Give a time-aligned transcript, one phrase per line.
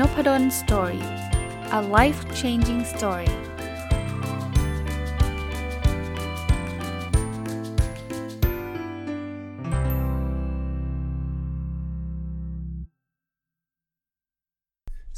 [0.00, 1.04] n o p a d o l story
[1.78, 3.30] a life changing story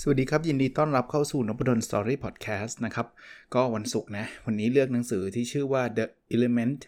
[0.00, 3.06] สวัสดีครับ ยินดีต้อนรับเข้าสู่นพดล story podcast นะครับ
[3.54, 6.04] ก็วันศุกร์นะ วันนี้เลือกหนังสือที่ชื่อว่า The
[6.34, 6.80] Element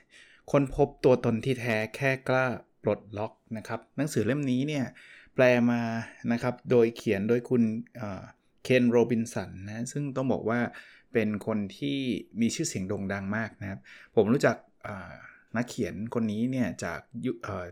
[0.52, 2.46] คนพบตัวตนที่แท้แค่กล้า
[2.82, 4.84] ปลดล็อกนะครับ หนังสือเล่มนี้เนี่ย
[5.34, 5.80] แปลมา
[6.32, 7.62] นะครับ โดยเขียนโดยคุณ
[8.64, 10.60] เคนโรบินสันนะซึ่งต้องบอกว่า
[11.12, 11.98] เป็นคนที่
[12.40, 13.80] มีชื่อเสียงโด่งดังมากนะครับ
[14.16, 14.56] ผมรู้จัก
[15.56, 17.00] นักเขียนคนนี้เนี่ยจาก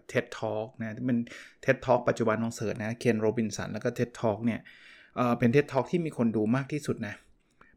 [0.09, 1.19] TED Talk นะเป็น
[1.62, 4.61] TED Talk ปัจจุบันของเสิร์ชนะเคนโรบินสันแล้วก็ TED Talk เนี่ย
[5.39, 7.15] เป็น TED Talk ที่มีคนดูมากที่สุดนะ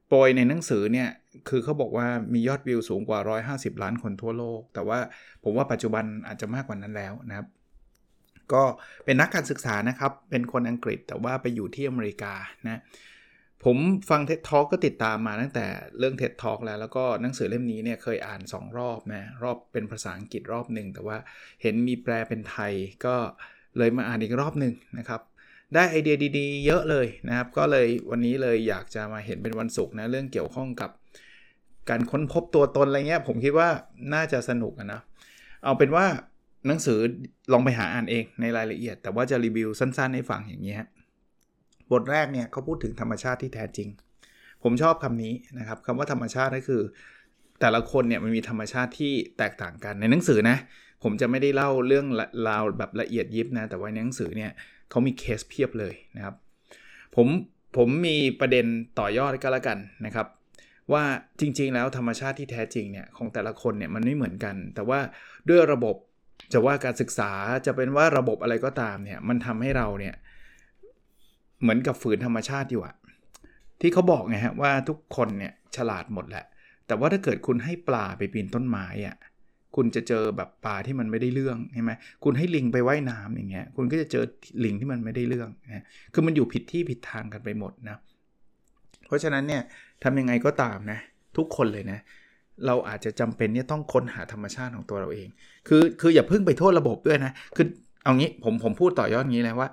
[0.07, 1.09] โปรยในหนังสือเนี่ย
[1.49, 3.19] คือเขาบอกว่ามียอดวิวสูงกว่า
[3.67, 4.99] 150 ล้านคนทั่วโลก แต่ว่า
[5.43, 7.47] ผมว่าปัจจุบันอาจจะมากกว่านั้นแล้วนะครับ
[8.53, 8.63] ก็
[9.05, 12.33] เป็นนักการศึกษานะครับ เป็นคนอังกฤษแต่ว่าไปอยู่ที่อเมริกา
[12.67, 12.81] นะ
[13.65, 13.77] ผม
[14.09, 15.65] ฟังเท็ t ท a l k ก็ติดตามมาตั้งแต่
[15.97, 21.17] เรื่องเท็ t ท a l k แล้ว แล้วก็หนังสือเล่มนี้เนี่ยเคยอ่าน 2 รอบนะรอบเป็นภาษาอังกฤษรอบหนึ่งแต่ว่า
[21.61, 22.73] เห็นมีแปลเป็นไทย
[23.05, 23.15] ก็
[23.77, 25.21] เลยมาอ่านอีกรอบหนึ่งนะครับ
[25.75, 30.91] ได้ไอเดียดีๆ เยอะเลยนะครับ ก็เลยวันนี้เลยอยากจะมาเห็นเป็นวันศุกร์นะเรื่องเกี่ยวข้องกับ
[31.89, 33.69] การค้นพบตัวตนอะไรเงี้ยผมคิดว่า
[34.13, 35.01] น่าจะสนุกนะ
[35.63, 36.05] เอาเป็นว่า
[36.67, 36.99] หนังสือ
[37.51, 40.87] ลองไปหาอ่านเองในรายละเอียด แต่ว่าจะรีวิวสั้นๆให้ฟังอย่างนี้ฮะ
[41.91, 43.89] บทแรกเนี่ยเขาพูดถึงธรรมชาติที่แท้จริง
[44.63, 46.81] ผมชอบคำนี้นะครับคำว่าธรรมชาติก็คือ
[47.61, 50.57] แต่ละคนเนี่ยมันมีธรรมชาติที่แตกต่างกันในหนังสือนะ
[51.03, 52.05] ผมจะไม่ได้เล่าเรื่อง
[52.49, 54.51] ราวแบบละเอียดยิบนะแต่ว่าในหนังสือเนี่ย
[54.89, 56.35] เขามีเคสเพียบเลยนะครับ
[57.15, 57.27] ผม
[57.77, 58.65] ผมมีประเด็น
[58.99, 60.27] ต่อยอดก็แล้วกันนะครับ
[60.93, 61.03] ว่า
[61.39, 64.99] จริงๆแล้วธรรมชาติที่แท้จริงเนี่ยของแต่ละคนเนี่ยมันไม่เหมือนกัน แต่ว่า
[65.49, 65.95] ด้วยระบบ
[66.53, 67.31] จะว่าการศึกษา
[67.65, 70.15] จะเป็นว่าระบบอะไรก็ตามเนี่ยมันทำให้เราเนี่ย
[71.61, 72.95] เหมือนกับฝืนธรรมชาติอยู่อะ
[73.81, 76.45] ที่เขาบอกไงฮะว่าทุกคนเนี่ยฉลาดหมดแหละ
[76.87, 79.15] แต่ว่าถ้าเกิดคุณให้ปลาไปปีนต้นไม้อะ
[79.75, 81.91] คุณจะเจอแบบปลาที่มันไม่ได้เรื่องใช่ไหม
[82.23, 84.23] คุณให้ลิงไปไว่ายน้ำอย่างเงี้ยคุณก็จะเจอ
[84.65, 87.97] ลิงที่มันไม่ได้เรื่องนะคือมันอยู่ผิดที่ผิดทางกันไปหมดนะ
[89.07, 89.61] เพราะฉะนั้นเนี่ย
[90.03, 90.99] ทำยังไงก็ตามนะ
[91.37, 91.99] ทุกคนเลยนะ
[92.65, 95.29] เราอาจจะจำเป็นเนี่ยต้องค้นหาธรรมชาติของตัวเราเอง
[95.67, 97.65] คือคืออย่าเพิ่งไปโทษระบบด้วยนะ คือ
[98.03, 99.69] เอางี้ผมผมพูดต่อยอดงี้แล้วว่า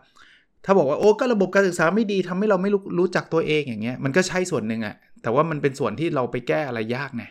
[0.64, 7.24] ถ้าบอกว่าโอ้ก็ระบบการศึกษาไม่ดีทำให้เราไม่รู้รู้จักตัวเองอย่างเงี้ยมันก็ใช่ส่วนหนึ่งอะแต่ว่ามันเป็นส่วนที่เราไปแก้อะไรยากไง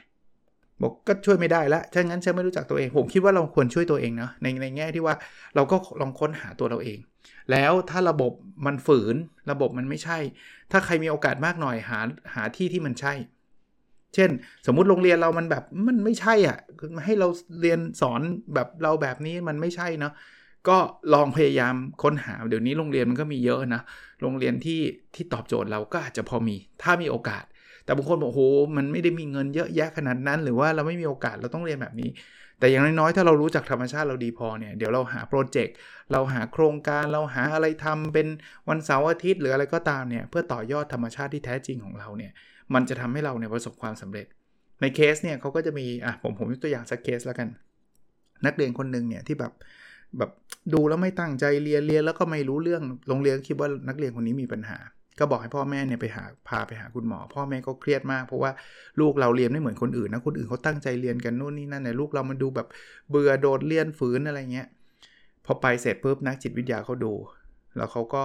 [0.81, 5.16] บอกก็ช่วยไม่ได้ละถ้างั้นฉันไม่รู้จักตัวเอง ผมคิดว่าเราควรช่วยตัวเองเนาะในในแง่ที่ว่า
[5.56, 6.97] เราก็ลองค้นหาตัวเราเอง
[7.52, 8.31] แล้วถ้าระบบ
[8.66, 9.16] มันฝืน
[9.52, 10.18] ระบบมันไม่ใช่
[10.72, 12.00] ถ้าใครมีโอกาสมากหน่อยหา
[12.36, 13.13] หาที่ที่มันใช่
[14.17, 14.31] เช่น
[14.67, 16.57] สมมุติโรงเรียนเรามันแบบมันไม่ใช่อะ
[17.05, 17.28] ให้เรา
[17.61, 18.22] เรียนสอน
[18.53, 20.13] แบบเราแบบนี้มันไม่ใช่เนาะ
[20.67, 20.78] ก็
[21.13, 23.81] ลองพยายามค้นหาเดี๋ยวนี้โรงเรียนมันก็มีเยอะนะ
[24.22, 24.81] โรงเรียนที่
[25.16, 27.44] ที่ตอบโจทย์เราก็อาจจะพอมีถ้ามีโอกาส
[27.85, 28.41] แต่บางคนบอกโห
[28.77, 32.09] มันไม่ได้มีเงินเยอะแยะขนาดนั้น หรือว่าเราไม่มีโอกาสเราต้องเรียนแบบนี้
[32.59, 35.75] แต่อย่างน้อยๆถ้าเรารู้จักธรรมชาติเราดีพอเนี่ยเดี๋ยวเราหาโปรเจกต์
[36.11, 38.27] เราหาโครงการเราหาอะไรทำเป็น
[38.69, 42.31] วันเสาร์อาทิตย์หรืออะไรก็ตามเนี่ยเพื่อต่อยอดธรรมชาติที่แท้จริงของเราเนี่ย
[42.73, 44.25] มันจะทำให้เราเนี่ยประสบความสำเร็จ
[44.81, 47.47] ในเคสเนี่ยเขาก็จะมีอะผมผมยกตัวอย่างสักเคสแล้วกัน
[48.45, 49.51] นักเรียนคนหนึ่งเนี่ยที่แบบ
[50.17, 50.31] แบบ
[50.73, 54.77] ดูแล้วไม่ตั้งใจเรียนเรียนแล้วก็ไม่รู้เรื่องโรงเรียนคิดว่านักเรียนคนนี้มีปัญหา
[55.19, 58.51] ก็บอกให้พ่อแม่เนี่ยไปหาพาไปหาคุณหมอ พ่อแม่ก็เครียดมากเพราะว่า
[59.00, 62.67] ลูกเราเรียนไม่เหมือนคนอื่นนะคนอื่นเขาตั้งใจเรียนกันนู่นนี่นั่นแต่ลูกเรามันดูแบบ
[63.09, 64.67] เบื่อโดดเรียนฝืนอะไรเงี้ย
[65.45, 67.13] พอไปเสร็จปุ๊บนักจิตวิทยาเขาดู
[67.77, 68.23] แล้วเขาก็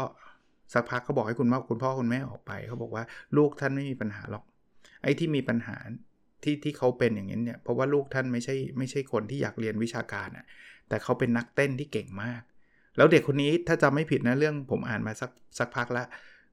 [0.72, 3.04] สักพักเขาบอกให้คุณพ่อคุณพ่อคุณแม่ออกไปเขาบอกว่า
[3.36, 4.44] ลูกท่านไม่มีปัญหาหรอก
[5.02, 5.76] ไอ้ที่มีปัญหา
[6.44, 10.44] ที่ที่เขาเป็นอย่างนี้เนี่ยเพราะว่าลูกท่านไม่ใช่ไม่ใช่คนที่อยากเรียนวิชาการอะ่ะ
[10.88, 12.42] แต่เขาเป็นนักเต้นที่เก่งมาก
[12.96, 16.06] แล้วเด็กคนนี้ถ้าจำไม่ผิดนะเรื่องผมอ่านมาสักสักพักล้ว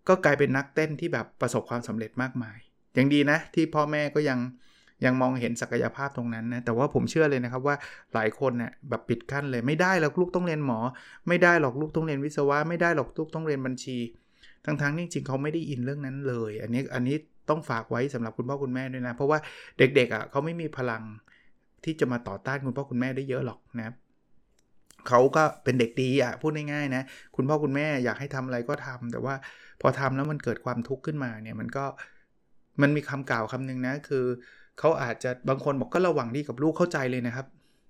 [0.07, 2.57] ก็กลายเป็นนักเต้นที่แบบประสบความสำเร็จมากมาย
[2.95, 4.39] อย่างดีนะที่พ่อแม่ก็ยัง
[5.05, 7.75] ยังมองเห็นศักยภาพตรงนั้นนะแต่ว่าผมเชื่อเลยนะครับว่า
[8.13, 10.79] หลายคนเนะ่ยแบบปิดกั้นเลยไม่ได้หรอกลูกต้องเรียนหมอ
[11.27, 13.97] ไม่ได้หรอกลูกต้องเรียนวิศวะไม่ได้หรอกลูกต้องเรียนบัญชี
[14.65, 17.15] ทั้งๆที่จริงเขาไม่ได้อินเรื่องนั้นเลย อันนี้อันนี้
[17.49, 19.39] ต้องฝากไว้สำหรับคุณพ่อคุณแม่ด้วยนะ เพราะว่า
[19.77, 21.03] เด็กๆอะเขาไม่มีพลัง
[21.83, 23.95] ที่จะมาต่อต้านคุณพ่อคุณแม่ได้เยอะหรอกนะครับ
[25.07, 27.03] เขาก็เป็นเด็กดีอะพูดง่ายๆนะ
[27.35, 29.35] คุณพ่อคุณแม่อยากให้ทำอะไรก็ทำแต่ว่า
[29.81, 31.85] พอทำแล้วมันเกิดความทุกข์ขึ้นมาเนี่ยมันก็
[32.81, 34.25] มันมีคำกล่าวคำนึงนะ คือ
[34.79, 37.47] เขาอาจจะบางคนบอกก็ระวังดีกับลูกเข้าใจเลยนะครับ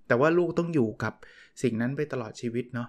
[0.08, 1.14] แต่ว่าลูกต้องอยู่กับ
[1.62, 2.88] สิ่งนั้นไปตลอดชีวิตเนาะ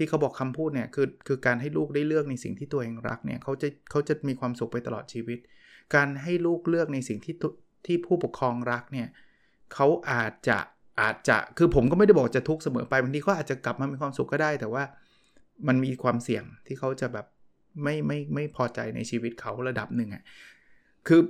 [0.00, 5.38] ที่เขาบอกคำพูดเนี่ยคือคือการให้ลูกได้เลือกในสิ่งที่ตัวเองรักเนี่ยเขาจะเขาจะมีความสุขไปตลอดชีวิต
[5.94, 7.34] การให้ลูกเลือกในสิ่งที่
[7.86, 9.08] ที่ผู้ปกครองรักเนี่ย
[9.74, 10.58] เขาอาจจะ
[11.00, 14.82] อาจจะคือผมก็ไม่ได้บอกจะทุกข์เสมอไปบางทีเขาอาจจะกลับมามีความสุขก็ได้ แต่ว่า
[15.68, 17.26] มันมีความเสี่ยงที่เขาจะแบบ
[17.82, 20.22] ไม่ไม่ไม่พอใจในชีวิตเขาระดับหนึ่งอะ่ะ
[21.08, 21.20] คือ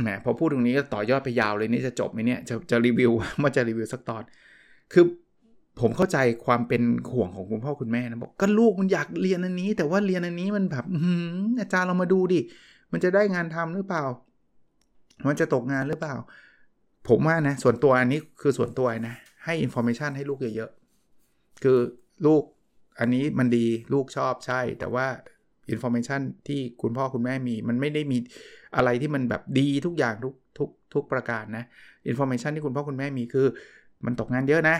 [0.00, 4.22] แหมพอพูดตรงนี้ก็ต่อยอดไปยาวเลยนี่จะจบไหมเนี่ยจะจะรีวิวว่าจะรีวิวสักตอน
[4.92, 5.04] คือ
[5.80, 6.82] ผมเข้าใจความเป็น
[7.12, 10.84] ห่วงของคุณพ่อคุณแม่นะบอกก็ลูกมันอยากเรียนอันนี้ แต่ว่าเรียนอันนี้มันแบบ
[11.60, 12.40] อาจารย์เรามาดูดิ
[12.92, 14.04] มันจะได้งานทำหรือเปล่า
[15.28, 16.14] มันจะตกงานหรือเปล่า
[17.08, 21.78] ผมว่านะ ส่วนตัวอันนี้คือส่วนตัวนะให้ information ให้ลูกเยอะๆคือ
[22.26, 22.42] ลูก
[22.98, 25.06] อันนี้มันดีลูกชอบใช่ แต่ว่า
[25.70, 28.18] information ที่คุณพ่อคุณแม่มี มันไม่ได้มี
[28.76, 31.64] อะไรที่มันแบบดีทุกอย่างทุกทุกทุกประการนะ
[32.08, 33.46] information ที่คุณพ่อคุณแม่มีคือ
[34.04, 34.76] มันตกงานเยอะนะ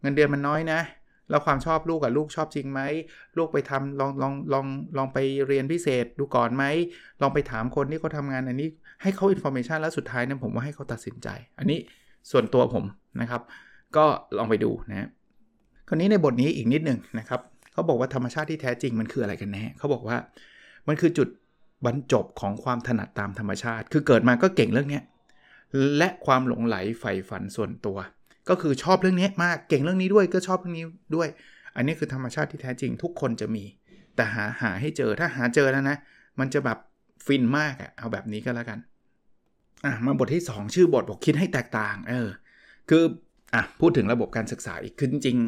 [0.00, 0.80] เงินเดือนมันน้อยนะ
[1.30, 2.80] แล้วความชอบลูกกับลูกชอบจริงไหม
[3.36, 4.66] ลูกไปทำลองลองลอง
[4.96, 6.64] ลองไปเรียนพิเศษดูก่อนไหม
[7.22, 8.68] ลองไปถามคนที่เขาทำงานอันนี้
[9.02, 11.78] ให้เขา information แล้วสุดท้ายนะผมว่าให้เขาตัดสินใจ อันนี้
[12.30, 12.84] ส่วนตัวผม
[13.20, 13.42] นะครับ
[13.96, 14.04] ก็
[14.38, 15.08] ลองไปดูนะ
[15.88, 17.40] คราวนี้ในบทนี้อีกนิดหนึ่งนะครับ
[17.72, 20.16] เขาบอกว่าธรรมชาติที่แท้จริงมันคืออะไรกันแน่เขาบอกว่า
[20.88, 21.28] มันคือจุด
[21.86, 25.00] บรรจบของความถนัดตามธรรมชาติ คือเกิดมาก็เก่งเรื่องนี้
[25.98, 27.98] และความหลงใหลใฝ่ฝันส่วนตัว
[28.48, 31.28] ก็คือชอบเรื่องนี้มากเก่งเรื่องนี้ด้วยก็ชอบเรื่องนี้ด้วย
[31.76, 33.64] อันนี้คือธรรมชาติที่แท้จริงทุกคนจะมี
[34.16, 35.96] แต่หาหาให้เจอถ้าหาเจอแล้วนะ
[36.40, 36.78] มันจะแบบ
[37.26, 38.78] ฟินมากอะเอาแบบนี้ก็แล้วกัน
[39.84, 42.28] อะมาบทที่ 2 ชื่อบทบอกคิดให้แตกต่างเออ
[42.90, 43.04] คือ
[43.54, 45.38] อะพูดถึงระบบการศึกษาอีกคือจริง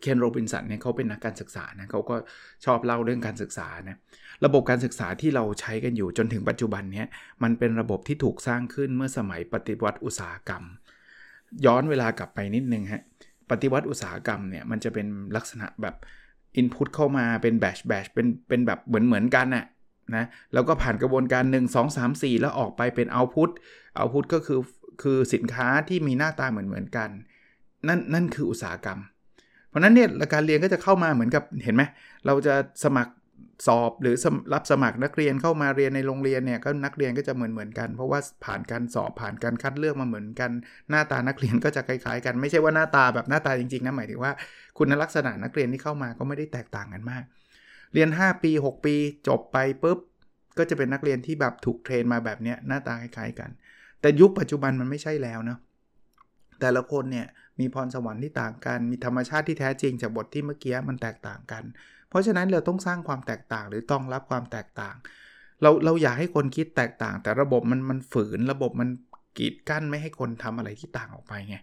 [0.00, 2.16] เคนโรบินสันเนี่ยเขาเป็นนักการศึกษานะเขาก็
[2.64, 3.96] ชอบเล่าเรื่องการศึกษานะ
[4.44, 7.04] ระบบการศึกษาที่เราใช้กันอยู่จนถึงปัจจุบันเนี้
[7.42, 10.64] มันเป็นระบบที่ถูกสร้างขึ้นเมื่อสมัยปฏิวัติอุตสาหกรรม
[11.66, 13.02] ย้อนเวลากลับไปนิดนึงฮะ
[13.50, 15.06] ปฏิวัติอุตสาหกรรมเนี่ยมันจะเป็น
[15.36, 15.94] ลักษณะแบบ
[16.56, 19.64] อินพุตเข้ามาเป็นแบชแบชเป็นเป็นแบบเหมือนเหมือนกันน่ะ
[20.16, 23.50] นะแล้วก็ผ่านกระบวนการ 1 2 3 4 แล้วออกไปเป็นเอาพุต
[23.96, 24.60] เอาพุตก็คือ
[25.02, 27.10] คือสินค้าที่มีหน้าตาเหมือนเหมือนกัน
[27.88, 28.98] นั่นนั่นคืออุตสาหกรรม
[29.68, 31.82] เพราะนั้นเนี่ยการเรียนก็จะเข้ามาเหมือนกับเห็นไหม
[32.26, 32.54] เราจะ
[32.84, 33.12] สมัคร
[33.66, 34.16] สอบหรือ
[34.54, 40.50] รับสมัครนักเรียนเข้ามาเรียนในโรงเรียนเนี่ยก็นักเรียนก็จะเหมือนเหมือนกัน เพราะว่าผ่านการสอบผ่านการคัดเลือกมาเหมือนกัน
[40.90, 44.32] หน้าตานักเรียนก็จะคล้ายๆ กันไม่ใช่ว่าหน้าตาแบบหน้าตาจริงๆนะหมายถึงว่า
[44.78, 47.24] คุณลักษณะนักเรียนที่เข้ามาก็ไม่ได้แตกต่างกันมาก
[47.94, 48.94] เรียน 5 ปี 6 ปี
[49.28, 49.98] จบไปปุ๊บ
[50.58, 53.50] ก็จะเป็นนักเรียนที่แบบถูกเทรนมาแบบเนี้ยหน้าตาคล้ายๆกัน
[54.00, 55.58] แต่ยุคปัจจุบันมันไม่ใช่แล้วเนาะ
[56.60, 57.26] แต่ละคนเนี่ย
[57.60, 61.62] มีพรสวรรค์ที่ต่างกัน มีธรรมชาติที่แท้จริงจากบทที่เมื่อกี้มันแตกต่างกัน
[62.12, 64.94] เพราะฉะนั้นเราต้องสร้างความแตกต่างหรือต้องรับความแตกต่าง
[65.62, 68.88] เราเราอยากให้คนคิดแตกต่าง แต่ระบบมันมันฝืนระบบมัน
[69.38, 71.56] กีดกั้นไม่ให้คนทำอะไรที่ต่างออกไปไง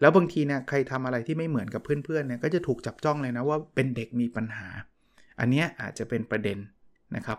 [0.00, 4.68] แล้วบางทีเนี่ยใครทำอะไรที่ไม่เหมือนกับเพื่อนๆเนี่ยก็จะถูกจับจ้องเลยนะว่าเป็นเด็กมีปัญหา
[5.40, 6.58] อันนี้อาจจะเป็นประเด็น
[7.16, 7.38] นะครับ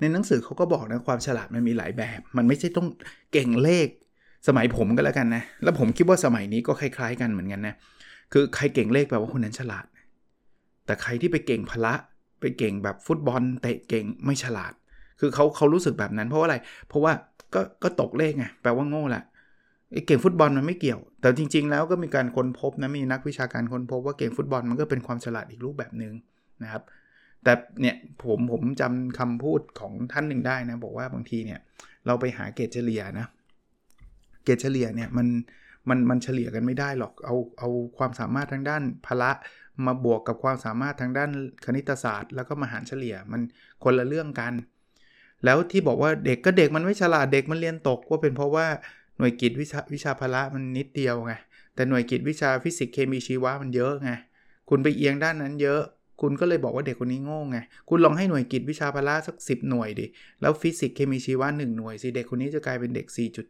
[0.00, 2.88] ในหนังสือเขาก็บอกนะความฉลาดมันมีหลายแบบ มันไม่ใช่ต้อง
[3.32, 3.88] เก่งเลข
[4.48, 7.74] สมัยผมก็แล้วกันนะ แล้วผมคิดว่าสมัยนี้ก็คล้ายๆกันเหมือนกันนะ
[8.32, 9.84] คือใครเก่งเลขแปลว่าคนนั้นฉลาด
[10.86, 11.94] แต่ใครที่ไปเก่งพละ
[12.40, 14.72] ไปเก่งแบบฟุตบอลเตะเก่งไม่ฉลาด
[15.20, 16.56] คือเขาเขารู้สึกแบบนั้นเพราะว่าอะไร
[16.88, 17.12] เพราะว่า
[17.54, 19.24] ก็ก็ตกเลขไงแปลว่าโง่แหละ
[20.06, 26.14] เก่งฟุตบอลมันไม่เกี่ยว แต่จริง ๆ แล้วก็มีการค้นพบนะมีนักวิชาการค้นพบว่าเก่งฟุตบอลมันก็เป็นความฉลาดอีกรูปแบบหนึ่ง
[26.62, 26.82] นะครับ
[27.44, 31.60] แต่เนี่ยผมผมจำคำพูดของท่านหนึ่งได้นะ บอกว่าบางทีเนี่ย
[32.06, 33.26] เราไปหาเกรดเฉลี่ยนะ
[34.44, 35.26] เกรดเฉลี่ยเนี่ยมัน
[35.88, 37.68] มันมันเฉลี่ยกันไม่ได้หรอกเอาเอา
[37.98, 39.30] ความสามารถทางด้านพละ
[39.86, 41.30] มาบวกกับความสามารถทางด้าน
[41.64, 43.40] คณิตศาสตร์ แล้วก็มาหารเฉลี่ยมัน
[43.84, 44.52] คนละเรื่องกัน
[45.44, 48.66] แล้วที่บอกว่าเด็กก็เด็กมันไม่ฉลาดเด็กมันเรียนตกก็เป็นเพราะว่า
[49.18, 51.32] หน่วยกิจวิชาวิชาพละมันนิดเดียวไง
[51.74, 54.10] แต่หน่วยกิจวิชาฟิสิกส์เคมีชีวะมันเยอะไง
[54.68, 55.82] คุณไปเอียงด้านนั้นเยอะ
[56.20, 60.06] คุณก็เลยบอกว่าเด็กคนนี้โง่ไงคุณลองให้หน่วยกิจวิชาพละสัก 10 หน่วยดิ
[60.40, 63.46] แล้วฟิสิกส์เคมีชีวะ1หน่วยสิเด็กคนนี้จะกลายเป็นเด็ก4จุด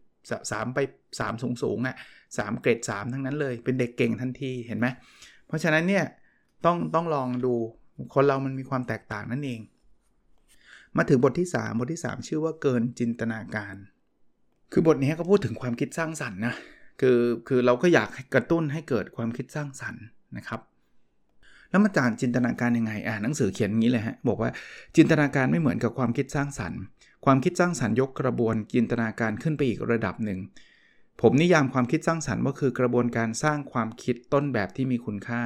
[0.50, 0.78] สามไป
[1.20, 1.96] สามสูงสูงอะ
[2.38, 4.86] สามเกรดสามทั้งนั้นเลย เป็นเด็กเก่งทันทีเห็นไหม
[5.46, 6.04] เพราะฉะนั้นเนี่ย
[6.64, 7.54] ต้องต้องลองดู
[8.14, 9.60] คนเรามันมีความแตกต่างนั่นเอง
[10.96, 13.74] มาถึงบทที่ 3 บทที่ 3 ชื่อว่าเกินจินตนาการ
[14.72, 16.54] คือบทนี้ก็พูดถึงความคิดสร้างสรรค์นะ
[17.00, 20.02] คือคือเราก็อยากกระตุ้นให้เกิดความคิดสร้างสรรค์
[20.36, 20.60] นะครับ
[21.70, 24.50] แล้วมาจากจินตนาการยังไง อ่านหนังสือเขียนอย่างนี้เลยฮะ บอกว่า
[24.96, 26.80] จินตนาการไม่เหมือนกับความคิดสร้างสรรค์
[27.24, 30.38] ความคิดสร้างสรรค์ยกกระบวนจินตนาการขึ้นไปอีกระดับหนึ่ง
[31.20, 35.42] ผมนิยามความคิดสร้างสรรค์ว่าคือกระบวนการสร้างความคิดต้นแบบที่มีคุณค่า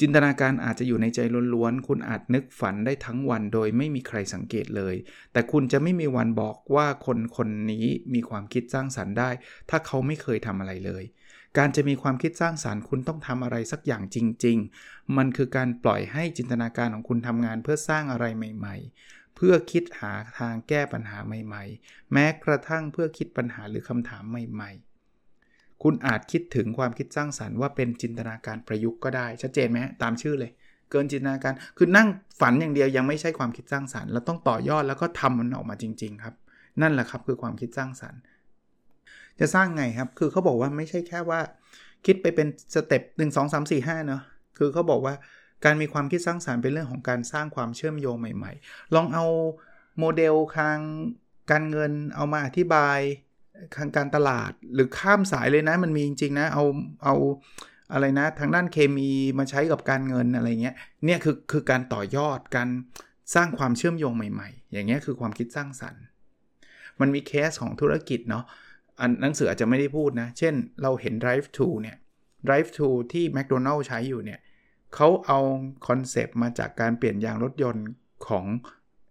[0.00, 1.18] จินตนาการอาจจะอยู่ในใจ
[1.54, 4.94] ล้วนๆ คุณอาจนึกฝันได้ทั้งวันโดยไม่มีใครสังเกตเลย
[5.32, 9.30] แต่คุณจะไม่มีวันบอกว่าคนคนนี้มีความคิดสร้างสรรค์ได้
[9.70, 11.04] ถ้าเขาไม่เคยทำอะไรเลย
[11.58, 24.70] การจะมีความคิดสร้างสารรค์ คุณต้องทำอะไรสักอย่างจริง ๆ มันคือการปล่อยให้จินตนาการของคุณทำงานเพื่อสร้างอะไรใหม่ ๆ เพื่อคิดหาทางแก้ปัญหาใหม่ ๆ แม้กระทั่งเพื่อคิดปัญหาหรือคำถามใหม่
[25.26, 30.50] ๆ คุณอาจคิดถึงความคิดสร้างสรรค์ว่าเป็นจินตนาการประยุกต์ก็ได้ ชัดเจนไหมตามชื่อเลย
[30.90, 32.08] เกินจินตนาการคือนั่ง
[32.40, 36.34] ฝันอย่างเดียวยังไม่ใช่ความคิดสร้างสรรค์เราต้องต่อยอดแล้วก็ทำมันออกมาจริง ๆ ครับ
[36.80, 38.20] นั่นแหละครับคือความคิดสร้างสรรค์
[39.40, 41.40] จะสร้างไงครับ คือเขาบอกว่าไม่ใช่แค่ว่า
[42.06, 44.22] คิดไปเป็น step หนึ่งสองสามสี่ห้าเนาะ
[44.58, 45.14] คือเขาบอกว่า
[45.64, 49.26] การมีความคิดสร้างสารรค์เป็นเรื่องของการสร้างความเชื่อมโยงใหม่ ๆ ลองเอา
[49.98, 50.78] โมเดลทาง
[51.50, 52.98] การเงินเอามาอธิบาย
[53.76, 56.64] ทางการตลาดหรือข้ามสายเลยนะมันมีจริงๆนะเอา
[57.04, 57.14] เอา
[57.92, 60.74] อะไรนะทางด้านเคมีมาใช้กับการเงินอะไรเงี้ย
[61.04, 62.68] เนี่ยคือคือการต่อยอดการ
[63.34, 66.02] สร้างความเชื่อมโยงใหม่ๆ อย่างเงี้ยคือความคิดสร้างสรรค์
[67.00, 68.44] มันมีเคสของธุรกิจเนาะ
[69.00, 71.96] อันหนังสืออาจจะไม่ได้พูดนะ เช่นเราเห็น drive-thru เนี่ย
[72.46, 74.40] drive-thru ที่ McDonald ใช้อยู่เนี่ย
[74.94, 75.38] เขาเอา
[75.88, 77.86] concept มาจากการเปลี่ยนยางรถยนต์
[78.26, 78.44] ของ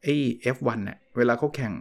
[0.03, 0.15] ไอ้
[0.55, 1.73] F1 เนี่ยเวลาเขาแข่ง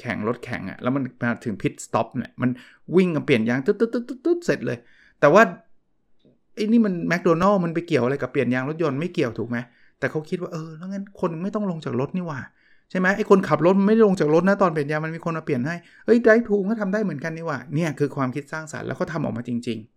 [0.00, 2.50] แข่งรถแข่งอะ่ะแล้วมันมาถึง pit stop เนี่ยมัน
[2.96, 4.78] วิ่งกับเปลี่ยนยางตึ๊ดตึ๊ดตึ๊ดตึ๊ดเสร็จเลย
[5.20, 5.42] แต่ว่า
[6.54, 9.58] ไอ้นี่มันแมคโดนัลล์มันไปเกี่ยวอะไรกับเปลี่ยนยางรถยนต์ไม่เกี่ยวถูกไหม
[9.98, 12.40] แต่เขาคิดว่าเออแล้วงั้นคนไม่ต้องลงจากรถนี่หว่า
[12.90, 15.74] ใช่ไหมไอ้คนขับรถไม่ได้ลงจากรถนะตอนเปลี่ยนยางมันมีคนมาเปลี่ยนให้
[16.06, 19.95] เฮ้ยไดร์ทูก็ทำได้เหมือนกันนี่หว่าเนี่ยคือความคิดสร้างสรรค์แล้วเขาทำออกมาจริง ๆ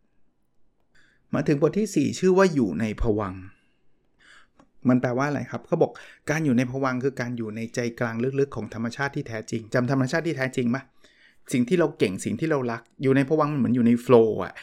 [1.34, 3.36] มาถึงบทที่ 4 ชื่อว่าอยู่ในภวังค์
[4.90, 5.92] มันแปลว่าอะไรครับเขาบอก
[6.30, 10.84] การอยู่ในภวังค์คือการอยู่ในใจกลางลึกๆของธรรมชาติที่แท้จริงจำธรรมชาติที่แท้จริงปะ
[11.54, 14.54] สิ่งที่เราเก่งสิ่งที่เรารัก อยู่ในภวังค์มันเหมือนอยู่ใน flow อะ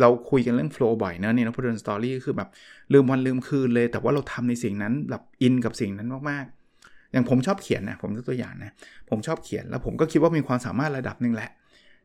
[0.00, 2.48] เราคุยกันเรื่อง flow บ่อยนะในนักพูดสตอรี่คือแบบ
[2.92, 8.70] ลืมวันลืมคืนเลย แต่ว่าเราทำในสิ่งนั้นแบบอินกับสิ่งนั้นมากๆ อย่างผมชอบเขียนนะผมยกตัวอย่างนะ
[9.10, 11.50] ผมชอบเขียนแล้วผมก็คิดว่ามีความสามารถระดับหนึ่งแหละ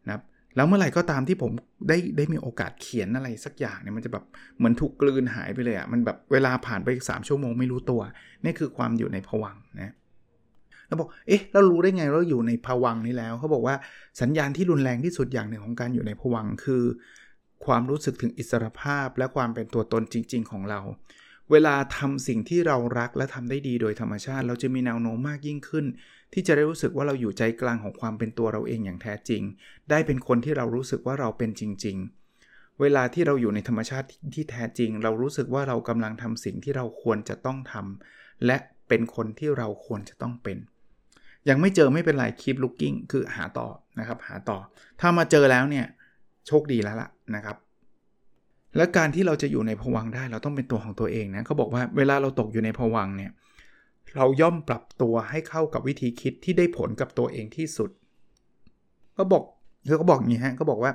[0.06, 0.22] นะครับ
[0.56, 1.52] แล้วเมื่อไหร่ก็ตามที่ผม
[1.90, 4.26] ได้ได้มีโอกาสเขียนอะไรสักอย่างเนี่ยมันจะแบบ
[4.58, 8.02] เหมือนถูกกลืนหายไปเลยอะ่ะมันแบบเวลาผ่านไป3ชั่วโมงไม่รู้ตัว
[8.44, 9.94] นี่คือความอยู่ในผวังนะ
[10.88, 13.76] แล้วบอกเอ๊ะเรารู้ได้ไงเราอยู่ในผวังนี้แล้วเขาบอกว่า
[14.22, 16.84] สัญญาณที่รุนแรงที่สุดอย่างหนึ่งของการอยู่ในผวังคือ
[17.66, 20.80] ความรู้สึกถึงอิสรภาพและความเป็นตัวตนจริง ๆ ของเรา
[21.52, 25.86] เวลาทำสิ่งที่เรารักและทำได้ดีโดยธรรมชาติ เราจะมีแนวโน้มมากยิ่งขึ้น
[26.34, 29.42] ที่จะได้รู้สึกว่าเราอยู่ใจกลางของความเป็นตัวเราเองอย่างแท้จริง
[29.90, 31.98] ได้เป็นคนที่เรารู้สึกว่าเราเป็นจริง
[32.40, 40.58] ๆ เวลาที่เราอยู่ในธรรมชาติที่แท้จริง เรารู้สึกว่าเรากำลังทำสิ่งที่เราควรจะต้องทำและเป็นคนที่เราควรจะต้องเป็น
[41.50, 43.68] ยังไม่เจอไม่เป็นไร keep looking คือหาต่อ
[44.00, 44.58] นะครับหาต่อ
[45.00, 45.86] ถ้ามาเจอแล้วเนี่ย
[46.48, 47.58] โชคดีแล้วล่ะนะครับ
[48.78, 53.32] และการที่เราจะอยู่ในผวังได้เราต้องเป็นตัวของตัวเองนะเขาบอกว่าเวลาเราตกอยู่ในผวังเนี่ย
[54.16, 57.90] เราย่อมปรับตัวให้เข้ากับวิธีคิดที่ได้ผลกับตัวเองที่สุด
[59.18, 59.44] ก็บอก
[59.88, 60.92] เขาก็บอกอย่างนี้ฮะก็บอกว่า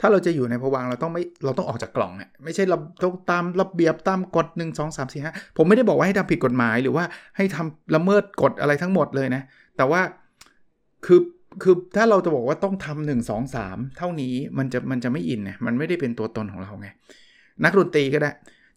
[0.00, 7.04] ถ้าเราจะอยู่ในภวังเราต้องไม่เราต้องออกจากกล่องอะไม่ใช่เราต้องตามระเบียบตามกฎ1 2 3 4 5ผมไม่ได้บอกว่าให้ทำผิดกฎหมาย หรือว่า
[7.36, 9.42] ให้ทำละเมิดกฎอะไรทั้งหมดเลยนะ
[9.76, 10.00] แต่ว่า
[11.06, 11.20] คือ
[11.62, 16.88] คือถ้าเราจะบอกว่าต้องทำหนึ่งสองสามเท่านี้มันจะมันจะไม่อินเนี่ยมันไม่ได้เป็นตัวตนของเราไง
[17.64, 18.30] นักดนตรีก็ได้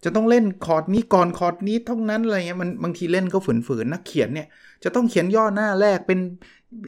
[0.04, 4.48] จะต้องเล่นคอร์ดนี้ก่อนคอร์ดนี้เท่านั้นอะไรเงี้ยมันบางทีเล่นก็ฝืนๆนักเขียนเนี่ย
[4.84, 6.18] จะต้องเขียนย่อหน้าแรกเป็น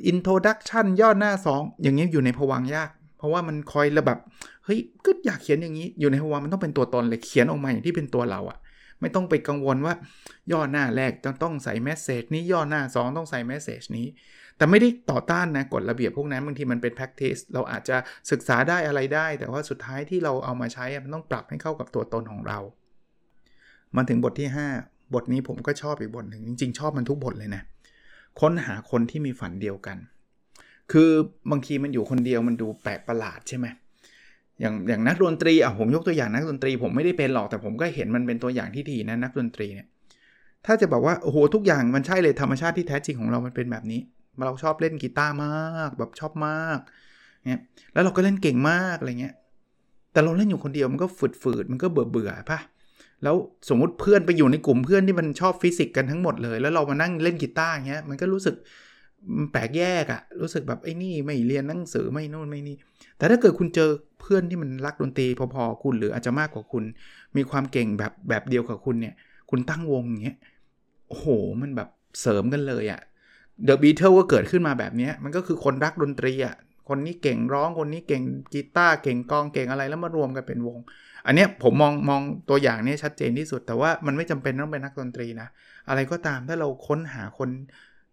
[0.06, 4.18] introduction ย่อหน้า 2 อย่างเงี้ยอยู่ในภวังค์ยาก เพราะว่ามันคอยระแบบ
[4.64, 8.58] เฮ้ยก็อยากเขียนอย่างนี้อยู่ในภวังค์มันต้องเป็นตัวตนเลยเขียนออกมาอย่างที่เป็นตัวเราอะ
[9.00, 9.94] ไม่ต้องไปกังวลว่า
[10.52, 14.06] ย่อหน้าแรกจะต้องใส่แมสเซจนี้ย่อหน้า 2 ต้องใส่แมสเซจนี้
[14.56, 17.96] แต่ไม่ได้ต่อต้านนะกฎระเบียบพวกนั้นบางทีมันเป็น practice เราอาจจะ
[18.30, 22.58] ศึกษาได้อะไรได้ แต่ว่าสุดท้ายที่เราเอามาใช้มันต้องปรับให้เข้ากับตัวตนของเรา
[23.97, 27.62] มาถึงบทที่ 5 บทนี้ผมก็ชอบอีกบทหนึ่งจริงๆ ชอบมันทุกบทเลยนะ
[28.40, 29.97] ค้นหาคนที่มีฝันเดียวกัน
[30.93, 31.11] คือ
[31.50, 33.66] บางทีมันอยู่คนเดียวมันดูแปลกประหลาดใช่ไหม
[34.61, 39.87] อย่างอย่างนักดนตรีอะผมยกตัวอย่างนักดนตรี ผมไม่ได้เป็นหรอกแต่ผมก็เห็นมันเป็นตัวอย่างที่ดีนะนักดนตรีเนี่ย
[40.66, 44.00] ถ้าจะบอกว่าโอ้โหทุกอย่างมันใช่เลยธรรมชาติที่แท้จริงของเรามันเป็นแบบนี้
[44.47, 46.78] เราชอบเล่นกีตาร์มากแบบชอบมาก
[47.49, 47.61] เนี่ย
[47.93, 49.35] แล้วเราก็เล่นเก่งมากอะไรเงี้ย
[50.12, 51.07] แต่เราเล่นอยู่คนเดียวมันก็
[51.43, 52.59] ฝืดๆมันก็เบื่อเบื่อป่ะ
[53.23, 53.37] แล้ว
[53.68, 58.54] สมมติเพื่อนไปอยู่ในกลุ่มเพื่อนที่มันชอบฟิสิกส์กันทั้งหมดเลย แล้วเรามานั่งเล่นกีตาร์เงี้ยมันก็รู้สึก
[59.52, 62.76] แปลกแยกอะรู้สึกแบบไอ้นี่ไม่เรียนหนังสือไม่นู่นไม่นี่
[63.16, 66.85] แต่ถ้าเกิดคุณเจอเพื่อนที่มันรักดนตรีพอๆคุณหรืออาจจะมากกว่าคุณ
[67.37, 69.14] มีความเก่งแบบแบบเดียวกับคุณเนี่ย
[69.50, 70.38] คุณตั้งวงอย่างเงี้ย
[71.08, 71.26] โอ้โห
[71.61, 71.88] มันแบบ
[72.20, 73.00] เสริมกันเลยอะ
[73.64, 76.56] เดอะบีเทิลก็เกิดขึ้นมาแบบนี้มันก็คือคนรักดนตรีอะ
[76.88, 80.78] คนนี้เก่งร้องคนนี้เก่งกีตาร์เก่งกองเก่งอะไรแล้วมารวมกันเป็นวง
[81.26, 85.49] อันนี้ผมมองมองตัวอย่างนี้ชัดเจนที่สุด แต่ว่ามันไม่จำเป็นต้องเป็นนักดนตรีนะ
[85.88, 87.49] อะไรก็ตามถ้าเราค้นหาคน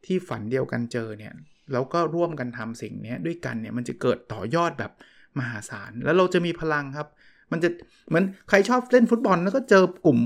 [0.06, 1.34] ที่ฝันเดียวกันเจอเนี่ย
[1.74, 4.92] แล้วก็ร่วมกันทำสิ่งนี้ด้วยกันเนี่ยมันจะเกิดต่อยอดแบบ
[5.40, 7.08] มหาศาล แล้วเราจะมีพลังครับ
[7.52, 7.70] มันจะ
[8.08, 10.18] เหมือนใครชอบเล่นฟุตบอลแล้วก็เจอกลุ่ม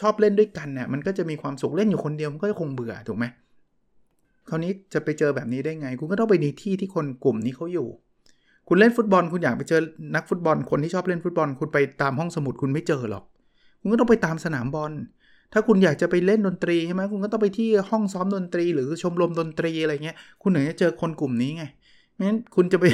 [0.00, 3.24] ชอบเล่นด้วยกันเนี่ยมันก็จะมีความสุขเล่นอยู่คนเดียวมันก็จะคงเบื่อถูกไหม
[4.48, 7.88] คราวนี้จะไปเจอแบบนี้ได้ไง คุณก็ต้องไปในที่ที่คนกลุ่มนี้เขาอยู่
[8.72, 9.80] คุณเล่นฟุตบอล คุณอยากไปเจอ
[10.14, 13.24] นักฟุตบอล คนที่ชอบเล่นฟุตบอล คุณไปตามห้องสมุดคุณไม่เจอหรอก
[13.80, 14.92] คุณก็ต้องไปตามสนามบอล
[15.52, 21.64] ถ้าคุณอยากจะไปเล่นดนตรีใช่ไหมคุณก็ต้องไปที่ห้องซ้อมดนตรี หรือชมรมดนตรีอะไรเงี้ย คุณถึงจะเจอคนกลุ่มนี้ไง
[22.26, 22.84] งั้นคุณจะไป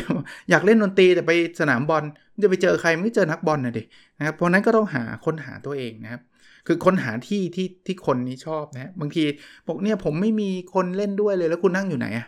[0.50, 2.04] อยากเล่นดนตรีแต่ไปสนามบอล
[2.42, 3.82] จะไปเจอใครไม่เจอนักบอลนะดิ
[4.18, 6.20] นะครับเพราะนั้นก็ต้องหาค้นหาตัวเองนะครับ
[6.66, 9.24] คือค้นหาที่ที่ที่คนนี้ชอบนะบางที
[9.66, 12.26] บอกเนี่ยผมไม่มีคนเล่นด้วยเลยแล้วคุณนั่งอยู่ไหนอะ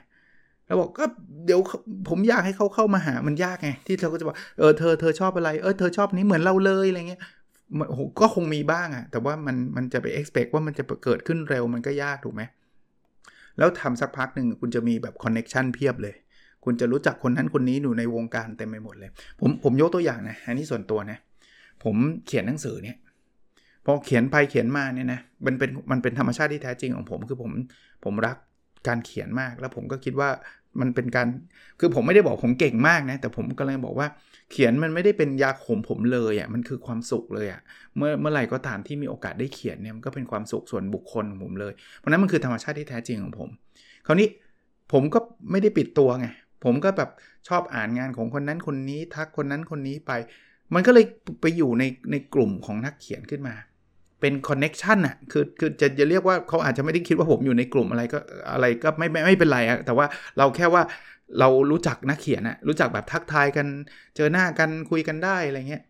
[0.68, 1.04] แล้วบอกก็
[1.46, 1.60] เดี๋ยว
[2.08, 7.20] ผมอยากให้เขาเข้ามาหามันยากไงที่เราก็จะบอกเออเธอเธอชอบอะไรเออเธอชอบนี้เหมือนเราเลยอะไรเงี้ย
[7.88, 12.42] โอ้ก็คงมีบ้างอะแต่ว่ามันมันจะไป expect ว่ามันจะเกิดขึ้นเร็วมันก็ยากถูกไหม
[13.58, 16.14] แล้วทำสักพักหนึ่งคุณจะมีแบบ connection เพียบเลย
[16.64, 19.10] คุณจะรู้จักคนนั้นคนนี้อยู่ในวงการเต็มไปหมดเลย
[19.40, 21.18] ผมผมยกตัวอย่างนะอันนี้ส่วนตัวนะ
[21.84, 21.96] ผม
[22.26, 22.96] เขียนหนังสือเนี่ย
[23.84, 27.50] พอเขียนไปเขียนมาเนี่ยนะมันเป็นมันเป็นธรรมชาติที่แท้จริงของผมคือผม
[28.04, 28.36] ผมรัก
[28.88, 30.28] การเขียนมาก แล้วผมก็คิดว่า
[30.80, 31.28] มันเป็นการ
[31.80, 34.08] คือผมไม่ได้บอกผมเก่งมากนะ แต่ผมก็เลยบอกว่า
[34.50, 37.60] เขียนมันไม่ได้เป็นยาขมผมเลยอะ่ะมันคือความสุขเลยอะ่ะ
[37.96, 43.48] เมื่อเมื่อไหร่ก็ตามที่มีโอกาสได้เขียนเนี่ยมันก็เป็นความสุขส่วนบุคคลของผมเลย เพราะนั้นมันคือธรรมชาติที่แท้จริงของผม
[44.06, 44.28] คราวนี้
[44.92, 45.18] ผมก็
[45.50, 46.26] ไม่ได้ปิดตัวไง
[46.64, 47.10] ผมก็แบบ
[47.48, 50.12] ชอบอ่านงานของคนนั้นคนนี้ทักคนนั้นคนนี้ไป
[50.74, 51.04] มันก็เลย
[51.40, 53.54] ไปอยู่ในในกลุ่มของนักเขียนขึ้นมา
[54.20, 58.18] เป็นคอนเน็ชันอะคือคือจะจะเรียกว่าเขาอาจจะไม่ได้คิดว่าผมอยู่ในกลุ่มอะไรก็
[58.52, 60.06] อะไรก็ไม่ไม่ไม่เป็นไรอะแต่ว่า
[60.38, 60.82] เราแค่ว่า
[61.40, 63.66] เรารู้จักนักเขียนอะรู้จักแบบทักทายกัน
[64.16, 65.82] เจอหน้ากันคุยกันได้อะไรเงี้ย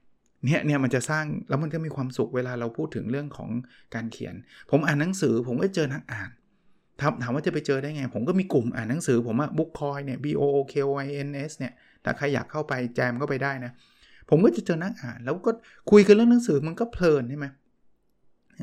[0.45, 3.51] เนี่ยเนี่ยมันจะสร้างแล้วมันก็มีความสุขเวลาเราพูดถึงเรื่องของ
[3.95, 4.35] การเขียน
[4.71, 6.31] ผมอ่านหนังสือ ผมก็เจอนักอ่าน
[7.01, 11.73] ถามถามว่าจะไปเจอได้ไง ผมก็มีกลุ่มอ่านหนังสือ ผมอะบุ๊กคอยเนี่ย B O O K O I N S เนี่ย
[12.05, 13.73] ถ้าใครอยากเข้าไปแจมเข้าไปได้นะ
[14.31, 15.53] ผมก็จะเจอนักอ่าน แล้วก็
[15.91, 17.47] คุยกันเรื่องหนังสือมันก็เพลินใช่ไหม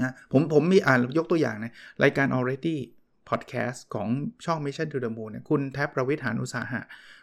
[0.04, 1.74] นะผมผมมีอ่านยกตัวอย่างนะ
[2.04, 2.78] รายการ already
[3.30, 4.08] พอดแคสต์ของ
[4.46, 6.82] ช่อง Mission to the Moon เนี่ยคุณแทบประวิทหานุสาหะ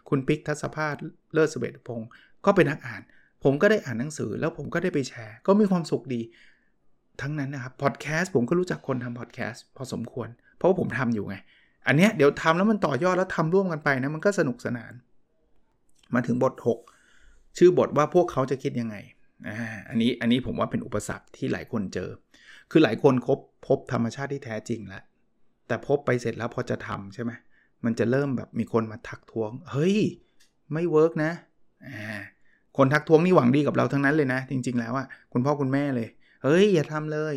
[0.08, 0.94] คุณปิกทัศภาส
[1.32, 2.08] เลิศสเบตพงศ์
[2.44, 3.02] ก็เป็นนักอ่าน
[3.44, 6.20] ผมก็ได้อ่านหนังสือแล้วผมก็ได้ไปแชร์ ก็มีความสุขดี
[7.20, 11.36] ทั้งนั้นนะครับพอดแคสต์ผมก็รู้จักคนทำพอดแคสต์พอสมควร เพราะว่าผมทำอยู่ไง
[11.86, 14.92] อันเนี้ยเดี๋ยวทำแล้วมันต่อยอดแล้วทำร่วมกันไปนะ มันก็สนุกสนาน
[16.14, 16.54] มาถึงบท
[17.06, 18.96] 6 ชื่อบทว่าพวกเขาจะคิดยังไง
[19.48, 19.56] อ่า
[19.88, 22.08] อันนี้อันนี้ผมว่าเป็นอุปสรรคที่หลายคนเจอ
[22.72, 25.02] คือหลายคนคบพบธรรมชาติที่แท้จริงแล้ว
[25.66, 27.32] แต่พบไปเสร็จแล้วพอจะทำใช่ไหม
[27.84, 29.96] มันจะเริ่มแบบมีคนมาทักท้วง เฮ้ย
[30.72, 31.32] ไม่ work นะ
[31.86, 32.20] อ่า
[32.76, 36.08] คนทักท้วงนี่หวังดีกับเราทั้งนั้นเลยนะ จริง ๆ แล้วอะคุณพ่อคุณแม่เลย
[36.44, 37.34] เฮ้ย อย่าทำเลย